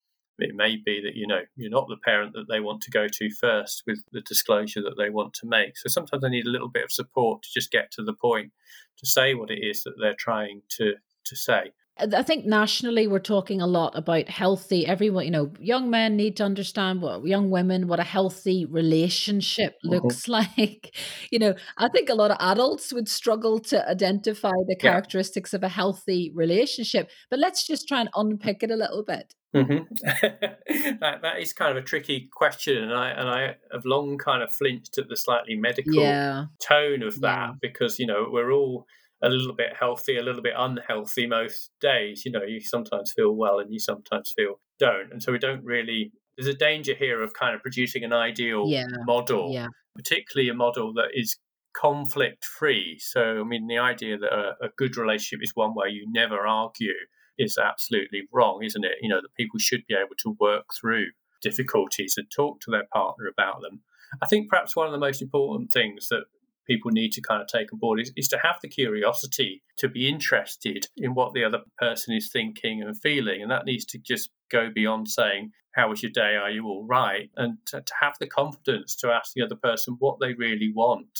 [0.40, 3.08] It may be that you know you're not the parent that they want to go
[3.08, 5.76] to first with the disclosure that they want to make.
[5.76, 8.52] So sometimes they need a little bit of support to just get to the point
[8.98, 11.72] to say what it is that they're trying to to say.
[12.00, 14.86] I think nationally we're talking a lot about healthy.
[14.86, 19.74] Everyone, you know, young men need to understand what young women what a healthy relationship
[19.84, 19.90] mm-hmm.
[19.90, 20.94] looks like.
[21.30, 25.58] You know, I think a lot of adults would struggle to identify the characteristics yeah.
[25.58, 27.10] of a healthy relationship.
[27.30, 29.34] But let's just try and unpick it a little bit.
[29.54, 29.94] Mm-hmm.
[31.00, 34.42] that, that is kind of a tricky question, and I and I have long kind
[34.42, 36.46] of flinched at the slightly medical yeah.
[36.62, 37.52] tone of that yeah.
[37.62, 38.86] because you know we're all
[39.22, 42.22] a little bit healthy, a little bit unhealthy most days.
[42.24, 45.12] You know, you sometimes feel well and you sometimes feel don't.
[45.12, 48.64] And so we don't really, there's a danger here of kind of producing an ideal
[48.66, 48.86] yeah.
[49.06, 49.66] model, yeah.
[49.96, 51.36] particularly a model that is
[51.76, 52.98] conflict free.
[53.00, 56.46] So, I mean, the idea that a, a good relationship is one where you never
[56.46, 56.94] argue
[57.38, 58.98] is absolutely wrong, isn't it?
[59.00, 61.06] You know, that people should be able to work through
[61.42, 63.80] difficulties and talk to their partner about them.
[64.22, 66.24] I think perhaps one of the most important things that
[66.68, 69.88] people need to kind of take on board is, is to have the curiosity to
[69.88, 73.42] be interested in what the other person is thinking and feeling.
[73.42, 76.36] And that needs to just go beyond saying, How was your day?
[76.36, 77.30] Are you all right?
[77.36, 81.18] And to, to have the confidence to ask the other person what they really want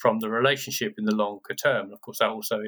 [0.00, 1.86] from the relationship in the longer term.
[1.86, 2.60] And of course, that also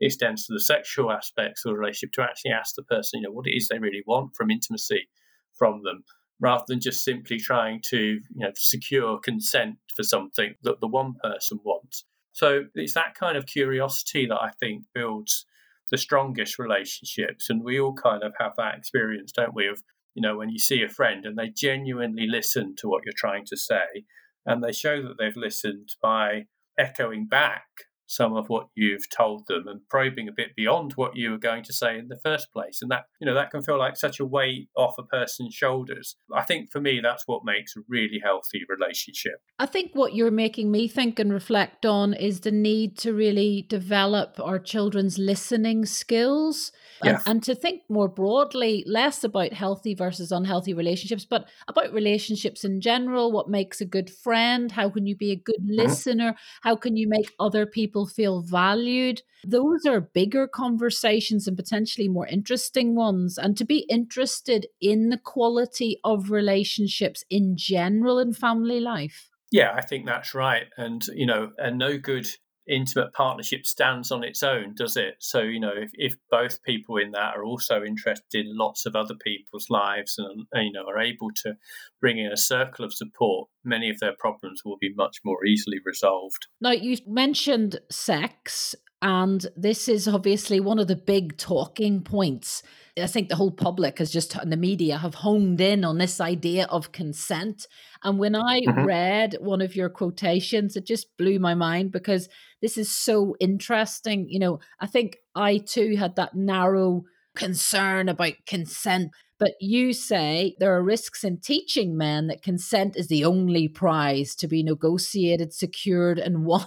[0.00, 3.32] extends to the sexual aspects of the relationship to actually ask the person, you know,
[3.32, 5.08] what it is they really want from intimacy
[5.56, 6.04] from them
[6.44, 11.14] rather than just simply trying to you know secure consent for something that the one
[11.22, 12.04] person wants.
[12.32, 15.46] So it's that kind of curiosity that I think builds
[15.90, 19.68] the strongest relationships, and we all kind of have that experience, don't we?
[19.68, 19.82] Of
[20.14, 23.46] you know when you see a friend and they genuinely listen to what you're trying
[23.46, 24.04] to say,
[24.44, 26.44] and they show that they've listened by
[26.78, 27.68] echoing back
[28.14, 31.62] some of what you've told them and probing a bit beyond what you were going
[31.64, 32.80] to say in the first place.
[32.82, 36.16] And that you know that can feel like such a weight off a person's shoulders.
[36.32, 39.40] I think for me that's what makes a really healthy relationship.
[39.58, 43.66] I think what you're making me think and reflect on is the need to really
[43.68, 46.72] develop our children's listening skills
[47.02, 52.64] and, and to think more broadly less about healthy versus unhealthy relationships but about relationships
[52.64, 55.76] in general what makes a good friend how can you be a good mm-hmm.
[55.76, 59.22] listener how can you make other people feel valued.
[59.46, 63.38] Those are bigger conversations and potentially more interesting ones.
[63.38, 69.30] And to be interested in the quality of relationships in general in family life.
[69.50, 70.66] Yeah, I think that's right.
[70.76, 72.26] And, you know, and no good
[72.68, 75.16] intimate partnership stands on its own, does it?
[75.18, 78.96] So, you know, if, if both people in that are also interested in lots of
[78.96, 81.54] other people's lives and, you know, are able to
[82.00, 85.78] bring in a circle of support, many of their problems will be much more easily
[85.84, 86.46] resolved.
[86.60, 92.62] Now, you mentioned sex, and this is obviously one of the big talking points
[92.96, 96.20] I think the whole public has just and the media have honed in on this
[96.20, 97.66] idea of consent.
[98.04, 98.84] And when I mm-hmm.
[98.84, 102.28] read one of your quotations, it just blew my mind because
[102.62, 104.26] this is so interesting.
[104.28, 107.04] You know, I think I too had that narrow
[107.34, 109.10] concern about consent.
[109.38, 114.36] But you say there are risks in teaching men that consent is the only prize
[114.36, 116.66] to be negotiated, secured, and won.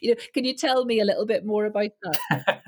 [0.00, 2.62] you know, can you tell me a little bit more about that?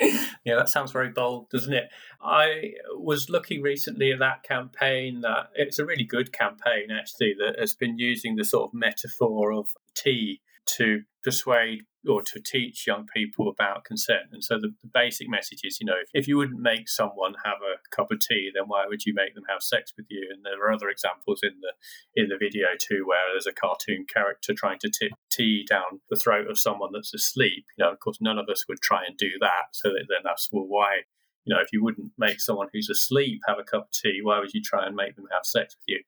[0.44, 1.88] yeah, that sounds very bold, doesn't it?
[2.22, 7.58] I was looking recently at that campaign that it's a really good campaign actually that
[7.58, 10.40] has been using the sort of metaphor of tea
[10.76, 14.32] to persuade or to teach young people about consent.
[14.32, 17.58] And so the, the, basic message is, you know, if you wouldn't make someone have
[17.60, 20.28] a cup of tea, then why would you make them have sex with you?
[20.32, 21.72] And there are other examples in the
[22.14, 26.16] in the video too, where there's a cartoon character trying to tip tea down the
[26.16, 27.66] throat of someone that's asleep.
[27.76, 29.72] You know, of course, none of us would try and do that.
[29.72, 31.02] So then that's well, why?
[31.44, 34.40] You know, if you wouldn't make someone who's asleep have a cup of tea, why
[34.40, 36.02] would you try and make them have sex with you?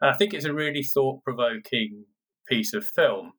[0.00, 2.04] And I think it's a really thought provoking
[2.48, 3.32] piece of film.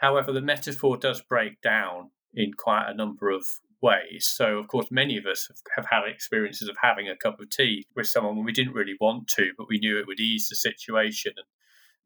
[0.00, 3.44] However, the metaphor does break down in quite a number of
[3.82, 4.32] ways.
[4.34, 7.84] So, of course, many of us have, had experiences of having a cup of tea
[7.94, 10.56] with someone when we didn't really want to, but we knew it would ease the
[10.56, 11.32] situation.
[11.36, 11.46] And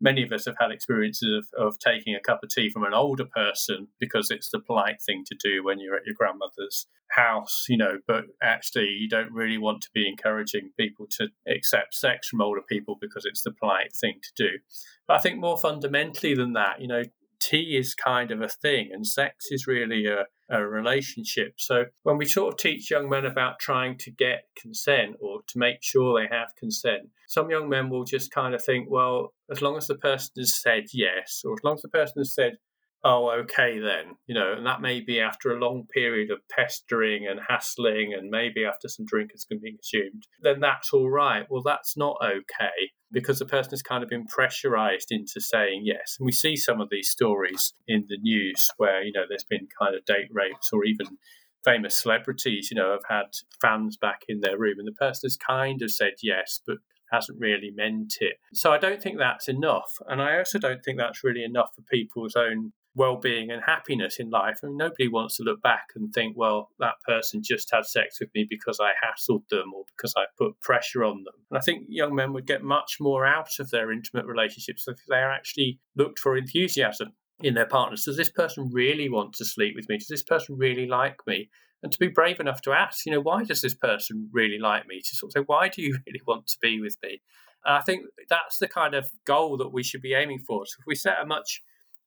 [0.01, 2.95] many of us have had experiences of, of taking a cup of tea from an
[2.95, 7.67] older person because it's the polite thing to do when you're at your grandmother's house,
[7.69, 12.29] you know, but actually you don't really want to be encouraging people to accept sex
[12.29, 14.59] from older people because it's the polite thing to do.
[15.07, 17.05] But I think more fundamentally than that, you know,
[17.49, 21.55] tea is kind of a thing and sex is really a, a relationship.
[21.59, 25.59] So when we sort of teach young men about trying to get consent or to
[25.59, 29.61] make sure they have consent, some young men will just kind of think, well, as
[29.61, 32.57] long as the person has said yes, or as long as the person has said,
[33.05, 37.27] oh, okay, then, you know, and that may be after a long period of pestering
[37.29, 41.45] and hassling, and maybe after some drink has been consumed, then that's all right.
[41.51, 46.17] Well, that's not okay because the person has kind of been pressurized into saying yes.
[46.19, 49.69] And we see some of these stories in the news where, you know, there's been
[49.79, 51.19] kind of date rapes or even
[51.65, 53.27] famous celebrities, you know, have had
[53.61, 56.79] fans back in their room and the person has kind of said yes, but
[57.13, 58.37] hasn't really meant it.
[58.55, 59.93] So I don't think that's enough.
[60.09, 64.31] And I also don't think that's really enough for people's own well-being and happiness in
[64.31, 64.61] life.
[64.63, 68.19] I mean, nobody wants to look back and think, well, that person just had sex
[68.21, 71.35] with me because I hassled them or because I put pressure on them.
[71.51, 74.99] And I think young men would get much more out of their intimate relationships if
[75.09, 78.05] they actually looked for enthusiasm in their partners.
[78.05, 79.99] Does this person really want to sleep with me?
[79.99, 81.51] Does this person really like me?
[81.83, 84.87] And to be brave enough to ask, you know, why does this person really like
[84.87, 85.01] me?
[85.01, 87.21] To sort of say, why do you really want to be with me?
[87.65, 90.65] And I think that's the kind of goal that we should be aiming for.
[90.67, 91.63] So if we set a much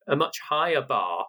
[0.08, 1.26] a much higher bar,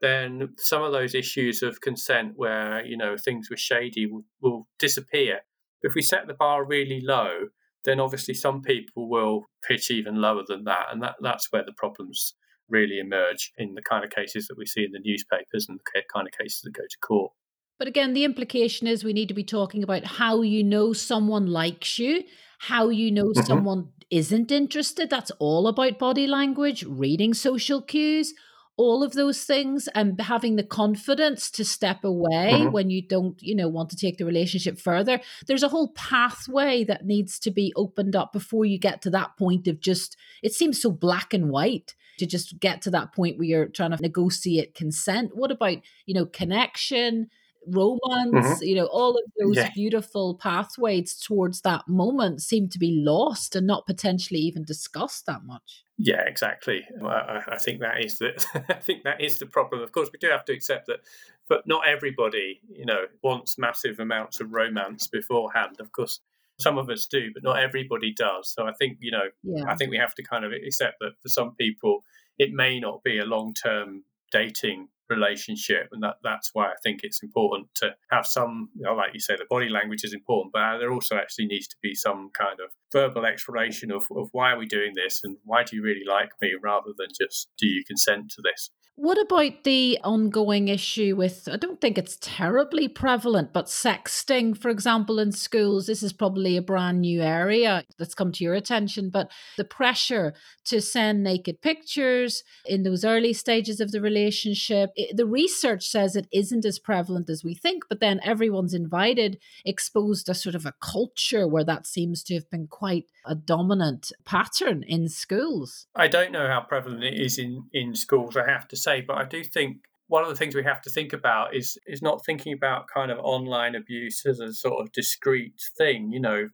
[0.00, 4.66] then some of those issues of consent where, you know, things were shady will, will
[4.78, 5.40] disappear.
[5.82, 7.48] If we set the bar really low,
[7.84, 10.86] then obviously some people will pitch even lower than that.
[10.90, 12.34] And that, that's where the problems
[12.68, 16.02] really emerge in the kind of cases that we see in the newspapers and the
[16.12, 17.32] kind of cases that go to court.
[17.78, 21.46] But again, the implication is we need to be talking about how you know someone
[21.46, 22.22] likes you,
[22.66, 23.42] how you know mm-hmm.
[23.42, 25.10] someone isn't interested.
[25.10, 28.34] That's all about body language, reading social cues,
[28.76, 32.70] all of those things, and having the confidence to step away mm-hmm.
[32.70, 35.20] when you don't, you know, want to take the relationship further.
[35.48, 39.36] There's a whole pathway that needs to be opened up before you get to that
[39.36, 43.38] point of just, it seems so black and white to just get to that point
[43.38, 45.32] where you're trying to negotiate consent.
[45.34, 47.28] What about, you know, connection?
[47.66, 48.64] Romance, mm-hmm.
[48.64, 49.70] you know, all of those yeah.
[49.74, 55.44] beautiful pathways towards that moment seem to be lost and not potentially even discussed that
[55.44, 55.84] much.
[55.98, 56.84] Yeah, exactly.
[57.04, 58.32] I, I think that is the
[58.68, 59.82] I think that is the problem.
[59.82, 61.00] Of course, we do have to accept that,
[61.48, 65.76] but not everybody, you know, wants massive amounts of romance beforehand.
[65.78, 66.20] Of course,
[66.58, 68.52] some of us do, but not everybody does.
[68.52, 69.64] So I think you know, yeah.
[69.68, 72.04] I think we have to kind of accept that for some people,
[72.38, 77.00] it may not be a long term dating relationship and that that's why i think
[77.02, 80.52] it's important to have some you know, like you say the body language is important
[80.52, 84.28] but uh, there also actually needs to be some kind of verbal exploration of, of
[84.32, 87.48] why are we doing this and why do you really like me rather than just
[87.58, 92.18] do you consent to this what about the ongoing issue with, I don't think it's
[92.20, 95.86] terribly prevalent, but sexting, for example, in schools?
[95.86, 100.34] This is probably a brand new area that's come to your attention, but the pressure
[100.66, 104.90] to send naked pictures in those early stages of the relationship.
[104.94, 109.38] It, the research says it isn't as prevalent as we think, but then everyone's invited,
[109.64, 114.12] exposed to sort of a culture where that seems to have been quite a dominant
[114.24, 115.86] pattern in schools.
[115.94, 119.16] I don't know how prevalent it is in, in schools, I have to say, but
[119.16, 119.78] I do think
[120.08, 123.10] one of the things we have to think about is is not thinking about kind
[123.10, 126.12] of online abuse as a sort of discrete thing.
[126.12, 126.48] You know,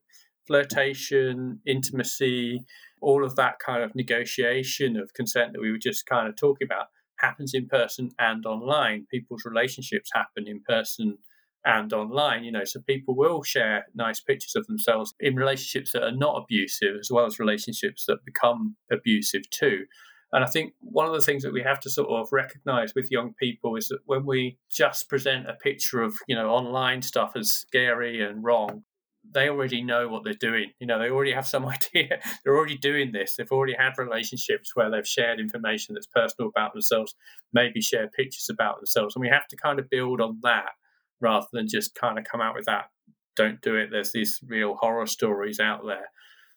[0.46, 2.64] flirtation, intimacy,
[3.00, 6.66] all of that kind of negotiation of consent that we were just kind of talking
[6.66, 9.06] about happens in person and online.
[9.10, 11.18] People's relationships happen in person
[11.64, 16.04] and online, you know, so people will share nice pictures of themselves in relationships that
[16.04, 19.84] are not abusive, as well as relationships that become abusive too.
[20.32, 23.10] And I think one of the things that we have to sort of recognize with
[23.10, 27.32] young people is that when we just present a picture of, you know, online stuff
[27.34, 28.84] as scary and wrong,
[29.30, 30.72] they already know what they're doing.
[30.80, 32.20] You know, they already have some idea.
[32.44, 33.36] They're already doing this.
[33.36, 37.14] They've already had relationships where they've shared information that's personal about themselves,
[37.52, 39.16] maybe share pictures about themselves.
[39.16, 40.70] And we have to kind of build on that
[41.20, 42.86] rather than just kind of come out with that,
[43.34, 43.88] don't do it.
[43.90, 46.10] There's these real horror stories out there.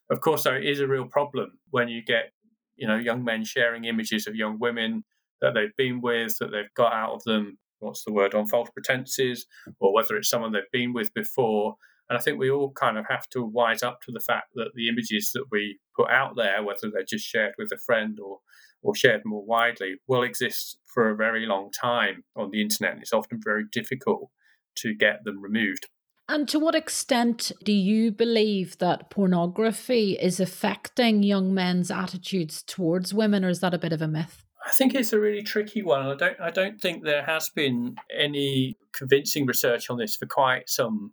[0.09, 2.34] Of course, though, it is a real problem when you get
[2.76, 5.03] you know, young men sharing images of young women
[5.41, 8.69] that they've been with, that they've got out of them, what's the word, on false
[8.69, 9.45] pretenses,
[9.80, 11.76] or whether it's someone they've been with before.
[12.09, 14.72] And I think we all kind of have to wise up to the fact that
[14.76, 18.39] the images that we put out there, whether they're just shared with a friend or,
[18.84, 22.97] or shared more widely, will exist for a very long time on the internet.
[22.99, 24.30] It's often very difficult
[24.78, 25.88] to get them removed.
[26.32, 33.14] And to what extent do you believe that pornography is affecting young men's attitudes towards
[33.14, 34.46] women, or is that a bit of a myth?
[34.66, 36.06] I think it's a really tricky one.
[36.06, 40.70] I don't I don't think there has been any convincing research on this for quite
[40.70, 41.12] some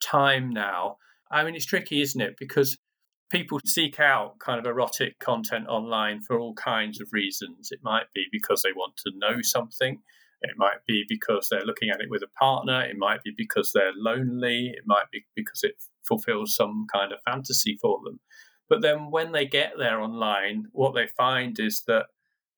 [0.00, 0.98] time now.
[1.28, 2.34] I mean it's tricky, isn't it?
[2.38, 2.78] Because
[3.32, 7.72] people seek out kind of erotic content online for all kinds of reasons.
[7.72, 10.02] It might be because they want to know something.
[10.42, 12.82] It might be because they're looking at it with a partner.
[12.82, 14.72] It might be because they're lonely.
[14.76, 18.20] It might be because it fulfills some kind of fantasy for them.
[18.68, 22.06] But then when they get there online, what they find is that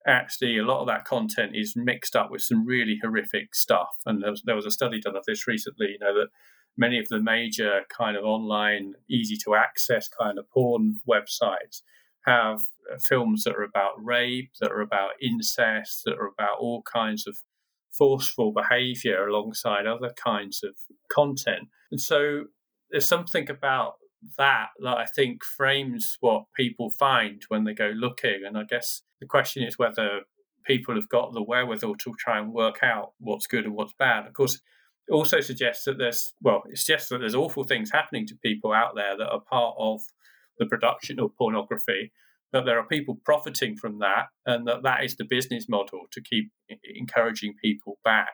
[0.07, 3.97] actually a lot of that content is mixed up with some really horrific stuff.
[4.07, 6.29] And there was, there was a study done of this recently, you know, that
[6.77, 11.83] many of the major kind of online, easy to access kind of porn websites
[12.27, 12.61] have
[12.93, 17.27] uh, films that are about rape, that are about incest, that are about all kinds
[17.27, 17.37] of
[17.97, 20.75] forceful behavior alongside other kinds of
[21.11, 21.69] content.
[21.91, 22.45] And so
[22.91, 23.95] there's something about
[24.39, 28.43] that that I think frames what people find when they go looking.
[28.47, 30.21] And I guess the question is whether
[30.65, 34.27] people have got the wherewithal to try and work out what's good and what's bad.
[34.27, 34.61] Of course,
[35.07, 38.73] it also suggests that there's, well, it suggests that there's awful things happening to people
[38.73, 40.01] out there that are part of
[40.59, 42.13] the production of pornography
[42.55, 46.23] that there are people profiting from that and that that is the business model to
[46.23, 46.53] keep
[46.95, 48.29] encouraging people back.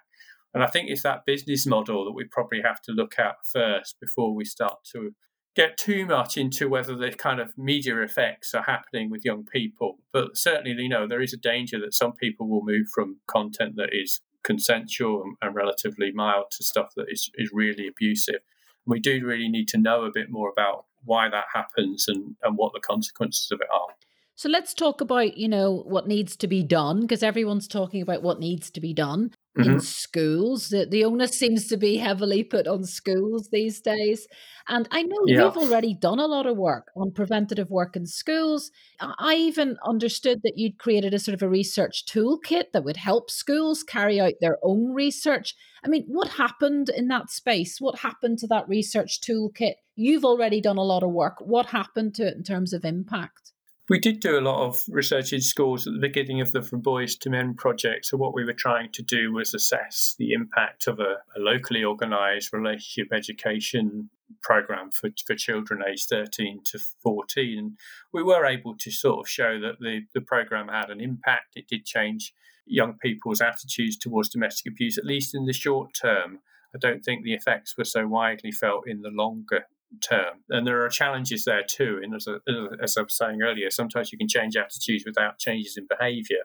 [0.52, 3.96] And I think it's that business model that we probably have to look at first
[3.98, 5.14] before we start to
[5.56, 10.00] get too much into whether the kind of media effects are happening with young people.
[10.12, 13.76] But certainly, you know, there is a danger that some people will move from content
[13.76, 18.40] that is consensual and, and relatively mild to stuff that is, is really abusive.
[18.84, 22.58] We do really need to know a bit more about why that happens and, and
[22.58, 23.94] what the consequences of it are.
[24.34, 28.22] So let's talk about, you know, what needs to be done because everyone's talking about
[28.22, 29.72] what needs to be done mm-hmm.
[29.72, 30.68] in schools.
[30.68, 34.26] The, the onus seems to be heavily put on schools these days.
[34.68, 35.44] And I know yeah.
[35.44, 38.70] you've already done a lot of work on preventative work in schools.
[39.00, 43.30] I even understood that you'd created a sort of a research toolkit that would help
[43.30, 45.54] schools carry out their own research.
[45.84, 47.76] I mean, what happened in that space?
[47.78, 49.74] What happened to that research toolkit?
[49.96, 51.36] You've already done a lot of work.
[51.40, 53.52] What happened to it in terms of impact?
[53.90, 56.80] We did do a lot of research in schools at the beginning of the From
[56.80, 58.06] Boys to Men project.
[58.06, 61.82] So, what we were trying to do was assess the impact of a, a locally
[61.82, 64.08] organised relationship education
[64.42, 67.76] program for, for children aged 13 to 14.
[68.12, 71.56] We were able to sort of show that the, the program had an impact.
[71.56, 72.32] It did change
[72.66, 76.38] young people's attitudes towards domestic abuse, at least in the short term.
[76.72, 79.64] I don't think the effects were so widely felt in the longer
[80.02, 80.44] term.
[80.48, 82.00] And there are challenges there too.
[82.02, 82.38] And as, a,
[82.82, 86.44] as I was saying earlier, sometimes you can change attitudes without changes in behaviour.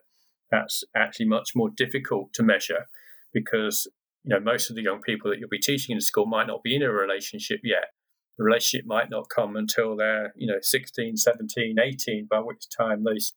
[0.52, 2.88] That's actually much more difficult to measure
[3.34, 3.88] because
[4.24, 6.64] you know most of the young people that you'll be teaching in school might not
[6.64, 7.90] be in a relationship yet.
[8.38, 13.04] The relationship might not come until they're you know 16, 17, 18, by which time
[13.04, 13.34] those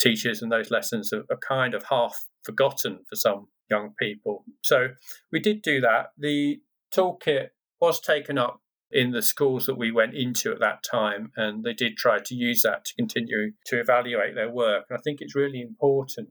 [0.00, 4.44] teachers and those lessons are, are kind of half forgotten for some young people.
[4.62, 4.88] So
[5.32, 6.08] we did do that.
[6.16, 6.60] The
[6.94, 7.48] toolkit
[7.80, 8.60] was taken up
[8.90, 12.34] in the schools that we went into at that time, and they did try to
[12.34, 14.86] use that to continue to evaluate their work.
[14.88, 16.30] And I think it's really important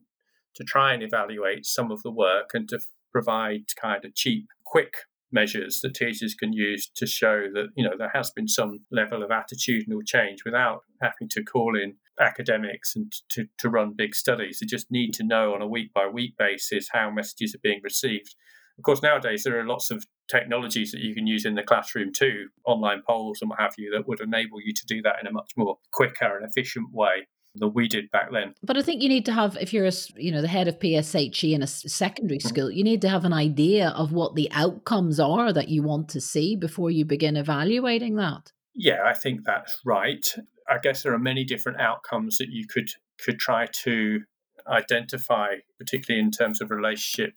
[0.55, 2.79] to try and evaluate some of the work and to
[3.11, 4.95] provide kind of cheap, quick
[5.31, 9.21] measures that teachers can use to show that you know there has been some level
[9.21, 14.59] of attitudinal change without having to call in academics and to, to run big studies.
[14.59, 17.81] They just need to know on a week by week basis how messages are being
[17.83, 18.35] received.
[18.77, 22.11] Of course, nowadays there are lots of technologies that you can use in the classroom
[22.13, 25.27] too, online polls and what have you, that would enable you to do that in
[25.27, 28.53] a much more quicker and efficient way than we did back then.
[28.61, 30.79] But I think you need to have, if you're a, you know, the head of
[30.79, 32.47] PSHE in a secondary mm-hmm.
[32.47, 36.09] school, you need to have an idea of what the outcomes are that you want
[36.09, 38.51] to see before you begin evaluating that.
[38.75, 40.25] Yeah, I think that's right.
[40.69, 44.21] I guess there are many different outcomes that you could could try to
[44.67, 47.33] identify, particularly in terms of relationship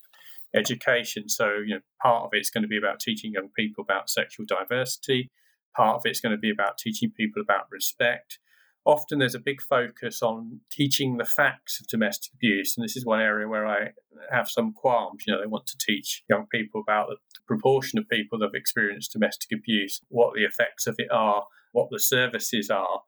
[0.54, 1.28] education.
[1.28, 4.46] So, you know, part of it's going to be about teaching young people about sexual
[4.46, 5.30] diversity.
[5.76, 8.38] Part of it's going to be about teaching people about respect.
[8.84, 13.04] Often there's a big focus on teaching the facts of domestic abuse, and this is
[13.04, 13.90] one area where I
[14.32, 15.24] have some qualms.
[15.26, 18.54] You know, they want to teach young people about the proportion of people that have
[18.54, 23.02] experienced domestic abuse, what the effects of it are, what the services are.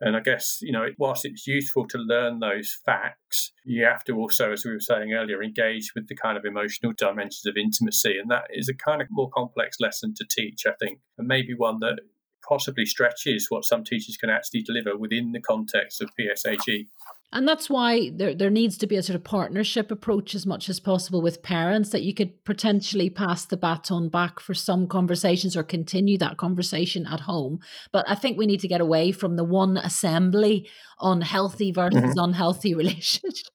[0.00, 4.16] And I guess, you know, whilst it's useful to learn those facts, you have to
[4.16, 8.18] also, as we were saying earlier, engage with the kind of emotional dimensions of intimacy.
[8.18, 11.54] And that is a kind of more complex lesson to teach, I think, and maybe
[11.54, 12.00] one that
[12.46, 16.86] possibly stretches what some teachers can actually deliver within the context of PSHE.
[17.34, 20.68] And that's why there, there needs to be a sort of partnership approach as much
[20.68, 25.56] as possible with parents that you could potentially pass the baton back for some conversations
[25.56, 27.58] or continue that conversation at home.
[27.90, 30.68] But I think we need to get away from the one assembly
[31.00, 32.20] on healthy versus mm-hmm.
[32.20, 33.50] unhealthy relationships.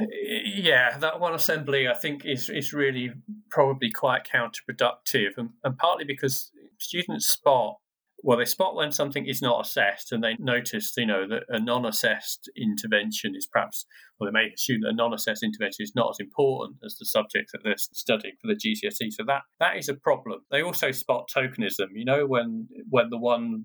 [0.00, 3.12] Yeah, that one assembly I think is is really
[3.50, 7.78] probably quite counterproductive, and, and partly because students spot
[8.22, 11.60] well, they spot when something is not assessed and they notice, you know, that a
[11.60, 13.86] non assessed intervention is perhaps,
[14.18, 17.06] well, they may assume that a non assessed intervention is not as important as the
[17.06, 19.12] subject that they're studying for the GCSE.
[19.12, 20.40] So that, that is a problem.
[20.50, 23.64] They also spot tokenism, you know, when, when the one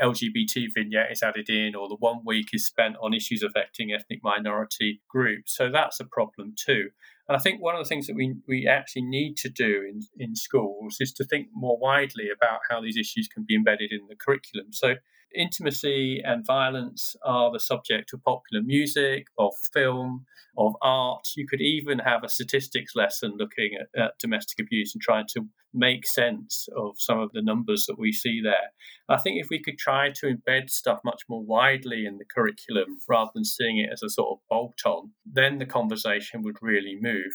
[0.00, 4.20] LGBT vignette is added in, or the one week is spent on issues affecting ethnic
[4.22, 5.56] minority groups.
[5.56, 6.90] So that's a problem too.
[7.30, 10.00] And I think one of the things that we, we actually need to do in,
[10.18, 14.08] in schools is to think more widely about how these issues can be embedded in
[14.08, 14.72] the curriculum.
[14.72, 14.94] So,
[15.34, 20.26] intimacy and violence are the subject of popular music, of film,
[20.56, 21.26] of art.
[21.36, 25.42] You could even have a statistics lesson looking at, at, domestic abuse and trying to
[25.72, 28.70] make sense of some of the numbers that we see there.
[29.08, 32.98] I think if we could try to embed stuff much more widely in the curriculum
[33.08, 36.98] rather than seeing it as a sort of bolt on, then the conversation would really
[37.00, 37.32] move.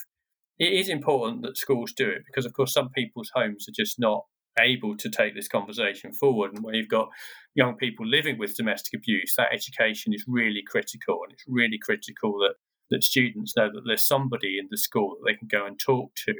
[0.57, 3.99] It is important that schools do it because, of course, some people's homes are just
[3.99, 4.25] not
[4.59, 6.53] able to take this conversation forward.
[6.53, 7.09] And when you've got
[7.53, 11.19] young people living with domestic abuse, that education is really critical.
[11.23, 12.55] And it's really critical that,
[12.91, 16.11] that students know that there's somebody in the school that they can go and talk
[16.25, 16.33] to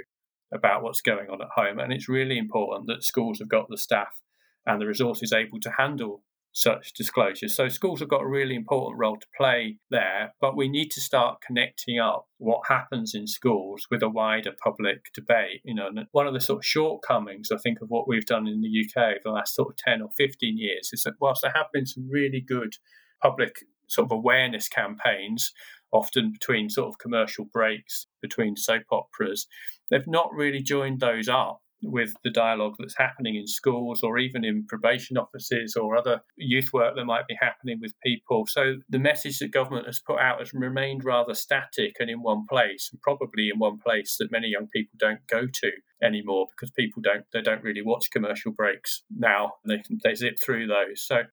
[0.53, 1.79] about what's going on at home.
[1.79, 4.21] And it's really important that schools have got the staff
[4.65, 6.23] and the resources able to handle
[6.55, 7.53] such disclosures.
[7.53, 11.01] So schools have got a really important role to play there, but we need to
[11.01, 15.59] start connecting up what happens in schools with a wider public debate.
[15.65, 18.47] You know, and one of the sort of shortcomings I think of what we've done
[18.47, 21.41] in the UK over the last sort of 10 or 15 years is that whilst
[21.41, 22.75] there have been some really good
[23.21, 25.51] public sort of awareness campaigns,
[25.91, 29.45] often between sort of commercial breaks, between soap operas,
[29.91, 34.43] they've not really joined those up with the dialogue that's happening in schools or even
[34.43, 38.45] in probation offices or other youth work that might be happening with people.
[38.47, 42.45] So the message that government has put out has remained rather static and in one
[42.49, 45.71] place, and probably in one place that many young people don't go to
[46.03, 49.53] anymore because people don't they don't really watch commercial breaks now.
[49.67, 51.05] They they zip through those.
[51.05, 51.23] So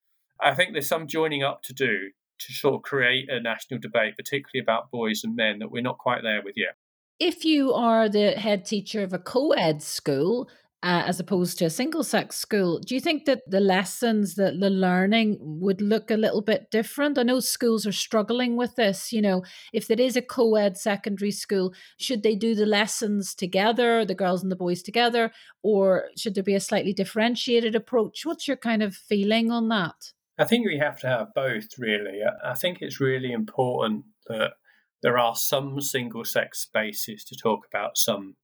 [0.40, 4.16] I think there's some joining up to do to sort of create a national debate,
[4.16, 6.74] particularly about boys and men, that we're not quite there with yet
[7.22, 10.48] if you are the head teacher of a co-ed school
[10.82, 14.58] uh, as opposed to a single sex school do you think that the lessons that
[14.58, 17.16] the learning would look a little bit different?
[17.16, 21.30] I know schools are struggling with this you know if there is a co-ed secondary
[21.30, 25.30] school should they do the lessons together the girls and the boys together
[25.62, 28.26] or should there be a slightly differentiated approach?
[28.26, 30.12] What's your kind of feeling on that?
[30.38, 32.18] I think we have to have both really.
[32.44, 34.54] I think it's really important that
[35.02, 38.36] there are some single sex spaces to talk about some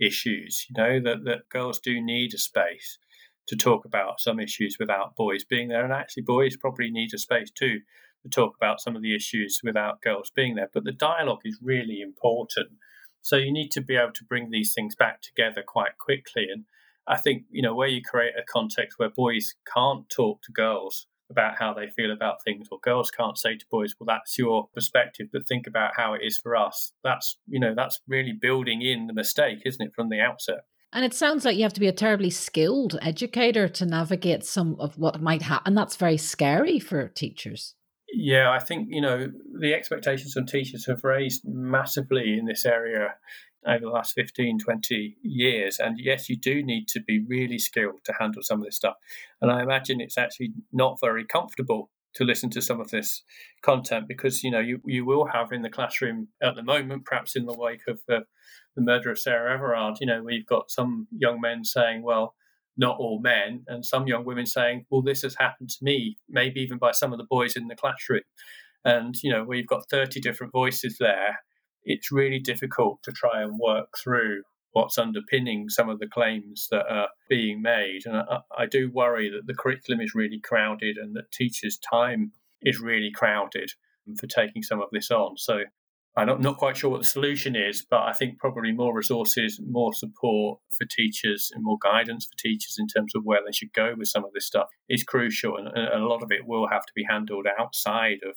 [0.00, 0.66] issues.
[0.68, 2.98] You know, that, that girls do need a space
[3.48, 5.84] to talk about some issues without boys being there.
[5.84, 7.80] And actually, boys probably need a space too
[8.22, 10.70] to talk about some of the issues without girls being there.
[10.72, 12.68] But the dialogue is really important.
[13.20, 16.46] So you need to be able to bring these things back together quite quickly.
[16.52, 16.64] And
[17.06, 21.06] I think, you know, where you create a context where boys can't talk to girls
[21.32, 24.68] about how they feel about things or girls can't say to boys well that's your
[24.74, 26.92] perspective but think about how it is for us.
[27.02, 30.60] That's you know that's really building in the mistake isn't it from the outset?
[30.94, 34.76] And it sounds like you have to be a terribly skilled educator to navigate some
[34.78, 37.74] of what might happen And that's very scary for teachers.
[38.12, 43.14] Yeah, I think, you know, the expectations on teachers have raised massively in this area
[43.66, 45.78] over the last 15, 20 years.
[45.78, 48.96] And yes, you do need to be really skilled to handle some of this stuff.
[49.40, 53.22] And I imagine it's actually not very comfortable to listen to some of this
[53.62, 57.36] content because, you know, you, you will have in the classroom at the moment, perhaps
[57.36, 58.20] in the wake of the,
[58.76, 62.34] the murder of Sarah Everard, you know, we've got some young men saying, well,
[62.76, 66.60] not all men, and some young women saying, well, this has happened to me, maybe
[66.60, 68.22] even by some of the boys in the classroom.
[68.84, 71.40] And, you know, we've got 30 different voices there.
[71.84, 76.86] It's really difficult to try and work through what's underpinning some of the claims that
[76.88, 78.00] are being made.
[78.06, 82.32] And I, I, do worry that the curriculum is really crowded and that teachers' time
[82.62, 83.70] is really crowded
[84.18, 85.36] for taking some of this on.
[85.36, 85.64] So
[86.16, 89.58] I'm not, not quite sure what the solution is, but I think probably more resources,
[89.66, 93.72] more support for teachers, and more guidance for teachers in terms of where they should
[93.72, 95.56] go with some of this stuff is crucial.
[95.56, 98.36] And, and a lot of it will have to be handled outside of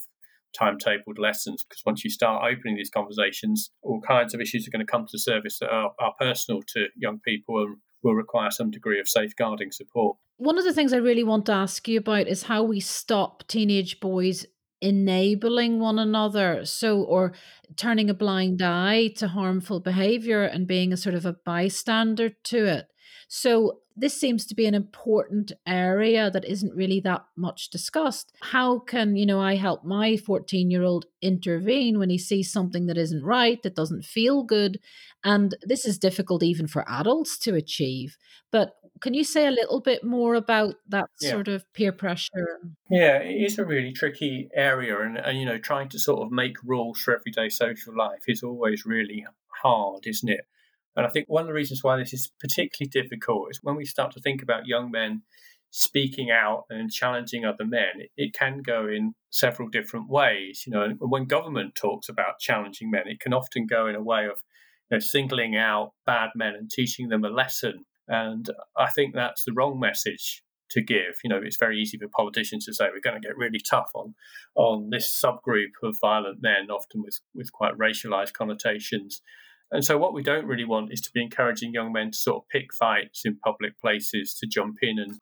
[0.59, 4.85] timetabled lessons because once you start opening these conversations, all kinds of issues are going
[4.85, 8.51] to come to the surface that are, are personal to young people and will require
[8.51, 10.17] some degree of safeguarding support.
[10.37, 13.47] One of the things I really want to ask you about is how we stop
[13.47, 14.45] teenage boys
[14.81, 17.33] enabling one another so or
[17.75, 22.65] turning a blind eye to harmful behavior and being a sort of a bystander to
[22.65, 22.87] it
[23.27, 28.79] so this seems to be an important area that isn't really that much discussed how
[28.79, 32.97] can you know i help my 14 year old intervene when he sees something that
[32.97, 34.79] isn't right that doesn't feel good
[35.23, 38.17] and this is difficult even for adults to achieve
[38.51, 41.31] but can you say a little bit more about that yeah.
[41.31, 42.59] sort of peer pressure?
[42.89, 46.31] Yeah, it is a really tricky area, and, and you know, trying to sort of
[46.31, 49.25] make rules for everyday social life is always really
[49.61, 50.47] hard, isn't it?
[50.95, 53.85] And I think one of the reasons why this is particularly difficult is when we
[53.85, 55.23] start to think about young men
[55.71, 60.63] speaking out and challenging other men, it, it can go in several different ways.
[60.65, 64.03] You know, and when government talks about challenging men, it can often go in a
[64.03, 64.41] way of
[64.89, 69.43] you know, singling out bad men and teaching them a lesson and I think that's
[69.43, 71.19] the wrong message to give.
[71.23, 73.91] You know, it's very easy for politicians to say we're going to get really tough
[73.95, 74.15] on
[74.55, 79.21] on this subgroup of violent men, often with with quite racialized connotations.
[79.71, 82.37] And so, what we don't really want is to be encouraging young men to sort
[82.37, 85.19] of pick fights in public places, to jump in and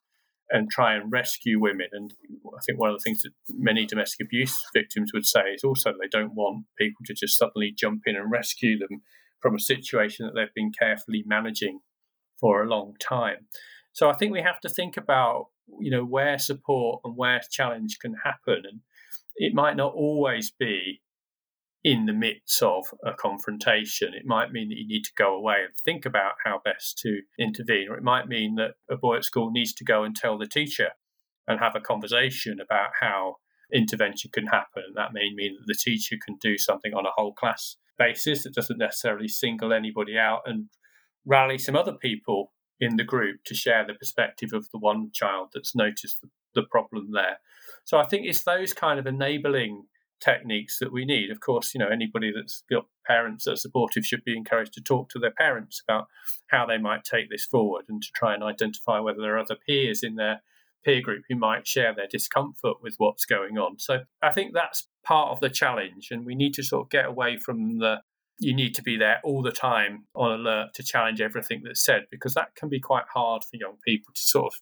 [0.50, 1.88] and try and rescue women.
[1.94, 2.14] And
[2.48, 5.91] I think one of the things that many domestic abuse victims would say is also
[5.91, 9.02] they don't want people to just suddenly jump in and rescue them
[9.39, 11.80] from a situation that they've been carefully managing
[12.39, 13.48] for a long time.
[13.94, 15.48] So I think we have to think about
[15.80, 18.82] you know where support and where challenge can happen, and
[19.36, 21.02] it might not always be
[21.84, 24.14] in the midst of a confrontation.
[24.14, 27.22] It might mean that you need to go away and think about how best to
[27.38, 30.38] intervene, or it might mean that a boy at school needs to go and tell
[30.38, 30.92] the teacher
[31.48, 33.36] and have a conversation about how
[33.74, 34.84] intervention can happen.
[34.96, 38.54] That may mean that the teacher can do something on a whole class basis that
[38.54, 40.70] doesn't necessarily single anybody out and
[41.26, 45.50] rally some other people in the group to share the perspective of the one child
[45.54, 46.24] that's noticed
[46.56, 47.38] the problem there.
[47.86, 49.86] So I think it's those kind of enabling
[50.24, 51.30] techniques that we need.
[51.32, 54.82] Of course, you know, anybody that's got parents that are supportive should be encouraged to
[54.82, 56.08] talk to their parents about
[56.50, 59.58] how they might take this forward and to try and identify whether there are other
[59.68, 60.42] peers in their
[60.84, 63.80] peer group who might share their discomfort with what's going on.
[63.80, 67.06] So I think that's part of the challenge and we need to sort of get
[67.06, 68.02] away from the
[68.40, 72.08] you need to be there all the time on alert to challenge everything that's said
[72.10, 74.60] because that can be quite hard for young people to sort of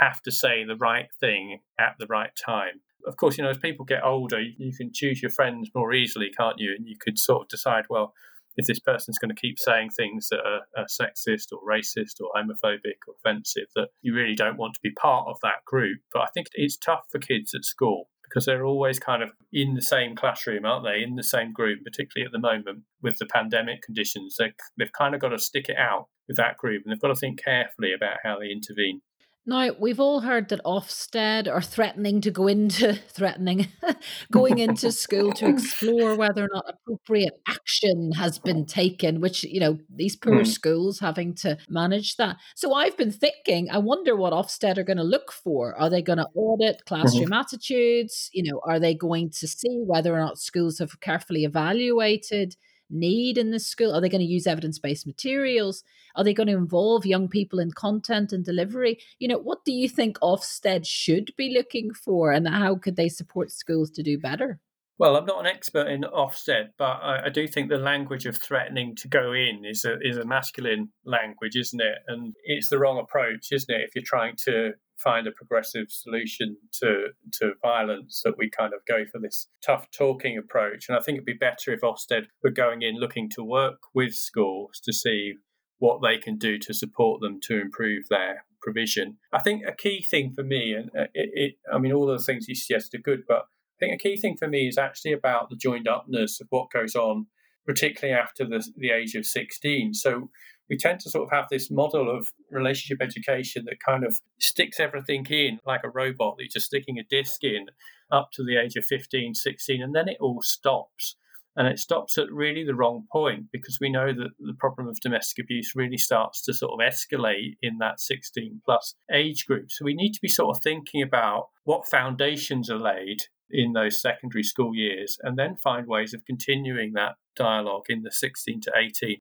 [0.00, 2.80] have to say the right thing at the right time.
[3.06, 6.30] Of course, you know, as people get older, you can choose your friends more easily,
[6.36, 6.74] can't you?
[6.76, 8.14] And you could sort of decide, well,
[8.56, 12.30] if this person's going to keep saying things that are, are sexist or racist or
[12.34, 15.98] homophobic or offensive, that you really don't want to be part of that group.
[16.12, 19.74] But I think it's tough for kids at school because they're always kind of in
[19.74, 21.02] the same classroom, aren't they?
[21.02, 24.36] In the same group, particularly at the moment with the pandemic conditions.
[24.38, 27.08] They, they've kind of got to stick it out with that group and they've got
[27.08, 29.02] to think carefully about how they intervene.
[29.48, 33.68] Now, we've all heard that Ofsted are threatening to go into threatening
[34.32, 39.60] going into school to explore whether or not appropriate action has been taken, which, you
[39.60, 40.46] know, these poor mm.
[40.46, 42.38] schools having to manage that.
[42.56, 45.78] So I've been thinking, I wonder what Ofsted are going to look for.
[45.78, 47.32] Are they going to audit classroom mm-hmm.
[47.32, 48.30] attitudes?
[48.32, 52.56] You know, are they going to see whether or not schools have carefully evaluated
[52.90, 53.94] need in this school?
[53.94, 55.82] Are they going to use evidence based materials?
[56.14, 58.98] Are they going to involve young people in content and delivery?
[59.18, 63.08] You know, what do you think Ofsted should be looking for and how could they
[63.08, 64.60] support schools to do better?
[64.98, 68.38] Well, I'm not an expert in Ofsted, but I, I, do think the language of
[68.38, 71.98] threatening to go in is a is a masculine language, isn't it?
[72.08, 73.82] And it's the wrong approach, isn't it?
[73.82, 74.72] If you're trying to
[75.02, 79.90] find a progressive solution to to violence, that we kind of go for this tough
[79.90, 80.88] talking approach.
[80.88, 84.14] And I think it'd be better if Ofsted were going in looking to work with
[84.14, 85.34] schools to see
[85.78, 89.18] what they can do to support them to improve their provision.
[89.32, 92.18] I think a key thing for me, and uh, it, it I mean, all the
[92.18, 93.44] things you suggest are good, but
[93.76, 96.70] I think a key thing for me is actually about the joined upness of what
[96.70, 97.26] goes on,
[97.66, 99.94] particularly after the, the age of 16.
[99.94, 100.30] So
[100.68, 104.80] we tend to sort of have this model of relationship education that kind of sticks
[104.80, 107.66] everything in like a robot that you're just sticking a disc in
[108.10, 111.16] up to the age of 15, 16, and then it all stops.
[111.58, 115.00] And it stops at really the wrong point because we know that the problem of
[115.00, 119.70] domestic abuse really starts to sort of escalate in that 16 plus age group.
[119.70, 124.02] So we need to be sort of thinking about what foundations are laid in those
[124.02, 128.72] secondary school years and then find ways of continuing that dialogue in the 16 to
[128.76, 129.18] 18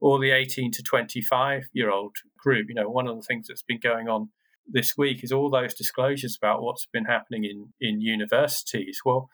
[0.00, 2.66] or the 18 to 25 year old group.
[2.68, 4.30] You know, one of the things that's been going on
[4.66, 9.00] this week is all those disclosures about what's been happening in, in universities.
[9.04, 9.28] Well,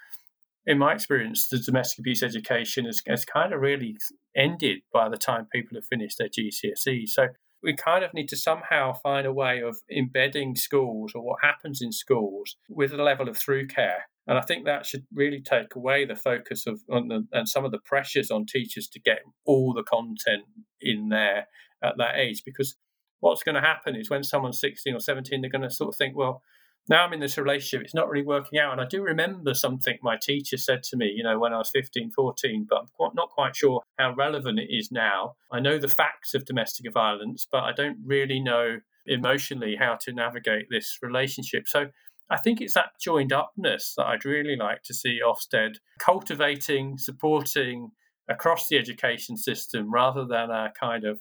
[0.66, 3.96] in my experience, the domestic abuse education has, has kind of really
[4.34, 7.08] ended by the time people have finished their GCSE.
[7.08, 7.28] So
[7.62, 11.80] we kind of need to somehow find a way of embedding schools or what happens
[11.82, 14.06] in schools with a level of through care.
[14.26, 17.64] And I think that should really take away the focus of uh, the, and some
[17.64, 20.44] of the pressures on teachers to get all the content
[20.80, 21.46] in there
[21.82, 22.42] at that age.
[22.44, 22.76] Because
[23.20, 25.98] what's going to happen is when someone's 16 or 17, they're going to sort of
[25.98, 26.42] think, well,
[26.88, 28.72] now I'm in this relationship, it's not really working out.
[28.72, 31.70] And I do remember something my teacher said to me, you know, when I was
[31.70, 35.36] 15, 14, but I'm not quite sure how relevant it is now.
[35.50, 40.12] I know the facts of domestic violence, but I don't really know emotionally how to
[40.12, 41.68] navigate this relationship.
[41.68, 41.86] So
[42.30, 47.90] I think it's that joined upness that I'd really like to see Ofsted cultivating, supporting
[48.28, 51.20] across the education system rather than a kind of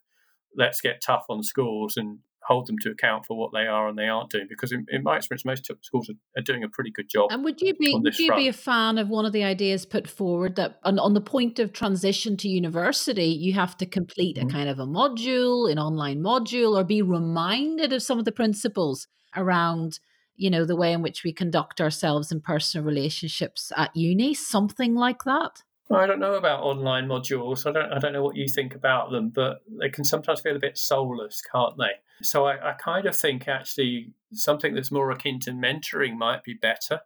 [0.56, 3.98] let's get tough on schools and hold them to account for what they are and
[3.98, 4.48] they aren't doing.
[4.50, 7.32] Because in, in my experience, most schools are, are, doing a pretty good job.
[7.32, 8.42] And would you be would you front.
[8.42, 11.60] be a fan of one of the ideas put forward that on, on the point
[11.60, 14.50] of transition to university, you have to complete mm-hmm.
[14.50, 18.32] a kind of a module, an online module, or be reminded of some of the
[18.32, 20.00] principles around
[20.36, 24.96] you know the way in which we conduct ourselves in personal relationships at uni something
[24.96, 27.68] like that I don't know about online modules.
[27.68, 27.92] I don't.
[27.92, 30.78] I don't know what you think about them, but they can sometimes feel a bit
[30.78, 31.92] soulless, can't they?
[32.22, 36.54] So I, I kind of think actually something that's more akin to mentoring might be
[36.54, 37.02] better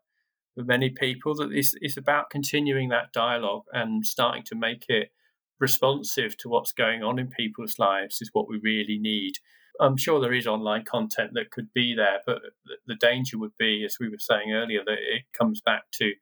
[0.55, 1.35] for many people.
[1.35, 5.11] That is is about continuing that dialogue and starting to make it
[5.59, 9.33] responsive to what's going on in people's lives is what we really need.
[9.79, 12.41] I'm sure there is online content that could be there, but
[12.87, 16.13] the danger would be, as we were saying earlier, that it comes back to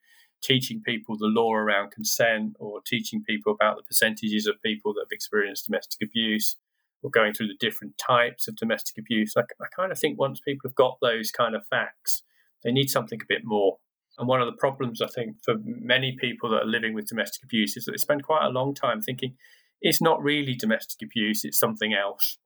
[0.41, 5.05] teaching people the law around consent or teaching people about the percentages of people that
[5.05, 6.57] have experienced domestic abuse
[7.01, 9.33] or going through the different types of domestic abuse.
[9.35, 12.23] I, I kind of think once people have got those kind of facts,
[12.63, 13.77] they need something a bit more.
[14.17, 17.43] And one of the problems, I think, for many people that are living with domestic
[17.43, 19.35] abuse is that they spend quite a long time thinking
[19.81, 22.37] it's not really domestic abuse, it's something else.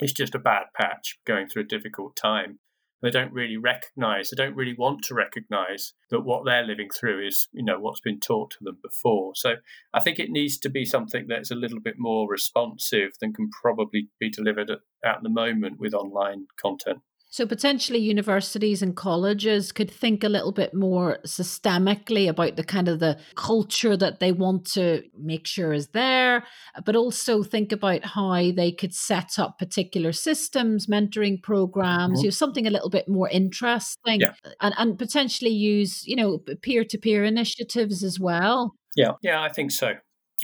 [0.00, 2.58] It's just a bad patch going through a difficult time.
[3.02, 7.26] They don't really recognize, they don't really want to recognize that what they're living through
[7.26, 9.32] is, you know, what's been taught to them before.
[9.34, 9.54] So
[9.94, 13.48] I think it needs to be something that's a little bit more responsive than can
[13.62, 16.98] probably be delivered at, at the moment with online content.
[17.30, 22.88] So potentially universities and colleges could think a little bit more systemically about the kind
[22.88, 26.44] of the culture that they want to make sure is there,
[26.84, 32.24] but also think about how they could set up particular systems, mentoring programs, mm-hmm.
[32.24, 34.32] you know, something a little bit more interesting yeah.
[34.60, 38.74] and, and potentially use, you know, peer-to-peer initiatives as well.
[38.96, 39.94] Yeah, yeah, I think so.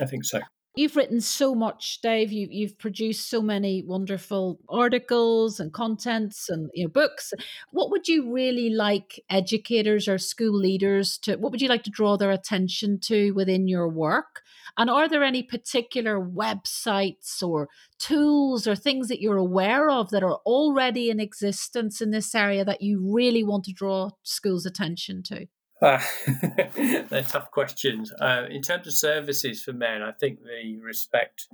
[0.01, 0.41] I think so.
[0.77, 2.31] You've written so much, Dave.
[2.31, 7.33] You, you've produced so many wonderful articles and contents and you know books.
[7.71, 11.37] What would you really like educators or school leaders to?
[11.37, 14.43] What would you like to draw their attention to within your work?
[14.77, 20.23] And are there any particular websites or tools or things that you're aware of that
[20.23, 25.23] are already in existence in this area that you really want to draw schools' attention
[25.23, 25.47] to?
[25.83, 26.01] Uh,
[26.75, 28.13] they're tough questions.
[28.21, 31.49] Uh, in terms of services for men, I think the Respect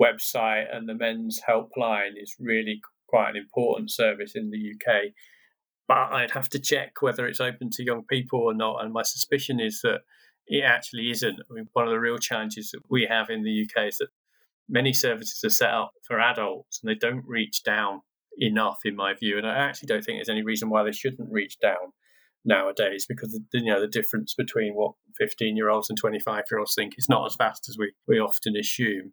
[0.00, 5.12] website and the men's helpline is really quite an important service in the UK.
[5.88, 8.82] But I'd have to check whether it's open to young people or not.
[8.82, 10.00] And my suspicion is that
[10.48, 11.38] it actually isn't.
[11.38, 14.08] I mean, one of the real challenges that we have in the UK is that
[14.68, 18.02] many services are set up for adults and they don't reach down
[18.38, 19.38] enough, in my view.
[19.38, 21.92] And I actually don't think there's any reason why they shouldn't reach down
[22.46, 26.58] nowadays because the, you know the difference between what 15 year olds and 25 year
[26.58, 29.12] olds think is not as vast as we, we often assume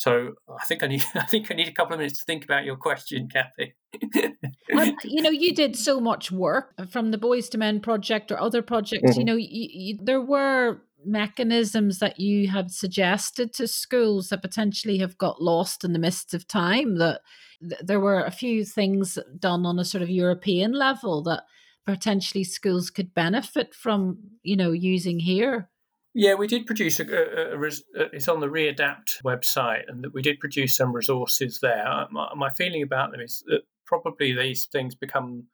[0.00, 2.42] so I think I need I think I need a couple of minutes to think
[2.44, 3.74] about your question, Kathy.
[4.72, 8.40] well, you know, you did so much work from the Boys to Men project or
[8.40, 9.10] other projects.
[9.10, 9.20] Mm-hmm.
[9.20, 14.98] You know, you, you, there were mechanisms that you had suggested to schools that potentially
[14.98, 16.96] have got lost in the mists of time.
[16.96, 17.20] That
[17.60, 21.42] th- there were a few things done on a sort of European level that
[21.86, 25.68] potentially schools could benefit from, you know, using here?
[26.14, 30.12] Yeah, we did produce a, a, a, a, it's on the Readapt website, and that
[30.12, 31.86] we did produce some resources there.
[31.86, 35.44] Uh, my, my, feeling about them is that probably these things become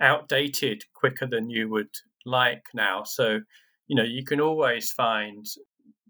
[0.00, 1.90] outdated quicker than you would
[2.24, 3.02] like now.
[3.04, 3.40] So,
[3.86, 5.44] you know, you can always find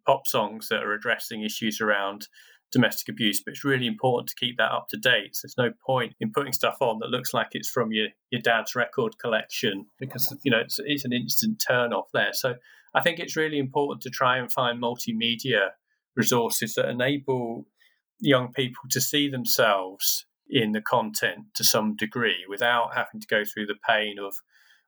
[0.06, 2.28] pop songs that are addressing issues around
[2.70, 5.34] domestic abuse, but it's really important to keep that up to date.
[5.34, 8.40] So there's no point in putting stuff on that looks like it's from your, your
[8.40, 12.32] dad's record collection because you know it's, it's an instant turn off there.
[12.32, 12.56] So
[12.94, 15.70] I think it's really important to try and find multimedia
[16.16, 17.66] resources that enable
[18.20, 23.44] young people to see themselves in the content to some degree without having to go
[23.44, 24.34] through the pain of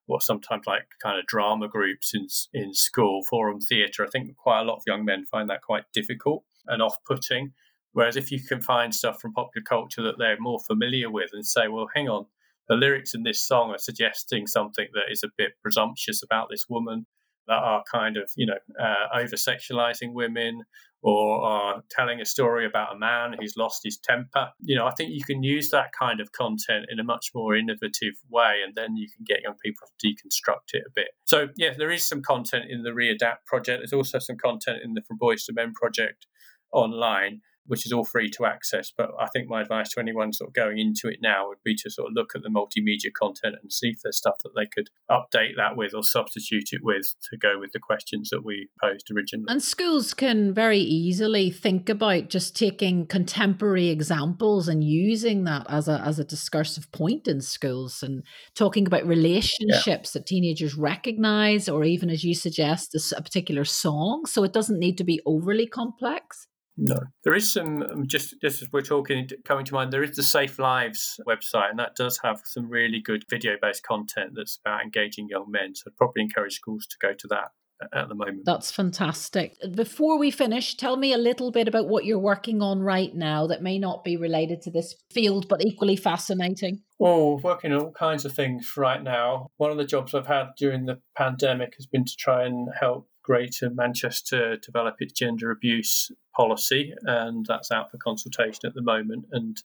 [0.07, 4.05] what sometimes like kind of drama groups in in school, forum theatre.
[4.05, 7.53] I think quite a lot of young men find that quite difficult and off-putting.
[7.93, 11.45] Whereas if you can find stuff from popular culture that they're more familiar with and
[11.45, 12.27] say, well, hang on,
[12.69, 16.67] the lyrics in this song are suggesting something that is a bit presumptuous about this
[16.69, 17.07] woman,
[17.49, 20.63] that are kind of, you know, uh, over sexualizing women
[21.03, 24.51] or are telling a story about a man who's lost his temper.
[24.61, 27.57] You know, I think you can use that kind of content in a much more
[27.57, 31.09] innovative way, and then you can get young people to deconstruct it a bit.
[31.25, 33.81] So, yeah, there is some content in the Readapt project.
[33.81, 36.27] There's also some content in the From Boys to Men project
[36.73, 38.93] online which is all free to access.
[38.97, 41.77] But I think my advice to anyone sort of going into it now would be
[41.77, 44.67] to sort of look at the multimedia content and see if there's stuff that they
[44.67, 48.69] could update that with or substitute it with to go with the questions that we
[48.83, 49.47] posed originally.
[49.49, 55.87] And schools can very easily think about just taking contemporary examples and using that as
[55.87, 58.25] a as a discursive point in schools and
[58.57, 60.19] talking about relationships yeah.
[60.19, 64.99] that teenagers recognize or even as you suggest a particular song so it doesn't need
[64.99, 67.83] to be overly complex no, there is some.
[67.83, 71.71] Um, just just as we're talking, coming to mind, there is the Safe Lives website,
[71.71, 75.75] and that does have some really good video-based content that's about engaging young men.
[75.75, 77.51] So I'd probably encourage schools to go to that
[77.95, 78.45] at the moment.
[78.45, 79.57] That's fantastic.
[79.75, 83.47] Before we finish, tell me a little bit about what you're working on right now
[83.47, 86.83] that may not be related to this field, but equally fascinating.
[87.01, 89.49] Oh, working on all kinds of things right now.
[89.57, 93.09] One of the jobs I've had during the pandemic has been to try and help
[93.23, 99.27] Greater Manchester develop its gender abuse policy, and that's out for consultation at the moment
[99.33, 99.63] and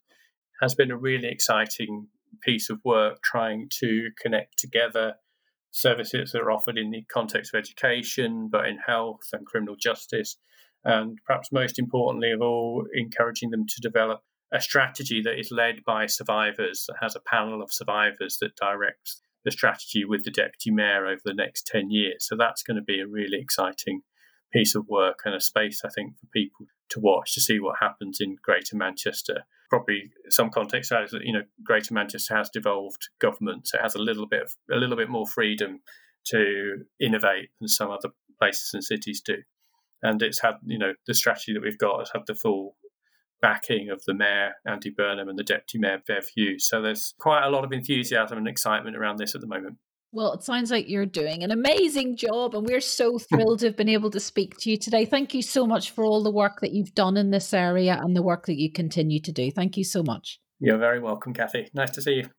[0.60, 2.08] has been a really exciting
[2.42, 5.14] piece of work trying to connect together
[5.70, 10.36] services that are offered in the context of education, but in health and criminal justice,
[10.84, 14.20] and perhaps most importantly of all, encouraging them to develop
[14.52, 19.20] a strategy that is led by survivors, that has a panel of survivors that directs
[19.46, 22.26] the strategy with the deputy mayor over the next 10 years.
[22.26, 24.02] So that's going to be a really exciting
[24.52, 27.76] piece of work and a space, I think, for people to watch to see what
[27.80, 29.44] happens in Greater Manchester.
[29.70, 33.94] Probably some context is that you know Greater Manchester has devolved government, so it has
[33.94, 35.80] a little bit of, a little bit more freedom
[36.26, 39.36] to innovate than some other places and cities do.
[40.02, 42.76] And it's had you know the strategy that we've got has had the full
[43.40, 46.66] backing of the mayor, Andy Burnham, and the deputy mayor, Bev Hughes.
[46.68, 49.76] So there's quite a lot of enthusiasm and excitement around this at the moment.
[50.12, 53.76] Well, it sounds like you're doing an amazing job, and we're so thrilled to have
[53.76, 55.04] been able to speak to you today.
[55.04, 58.16] Thank you so much for all the work that you've done in this area and
[58.16, 59.50] the work that you continue to do.
[59.50, 60.40] Thank you so much.
[60.58, 61.68] You're very welcome, Kathy.
[61.74, 62.30] Nice to see you.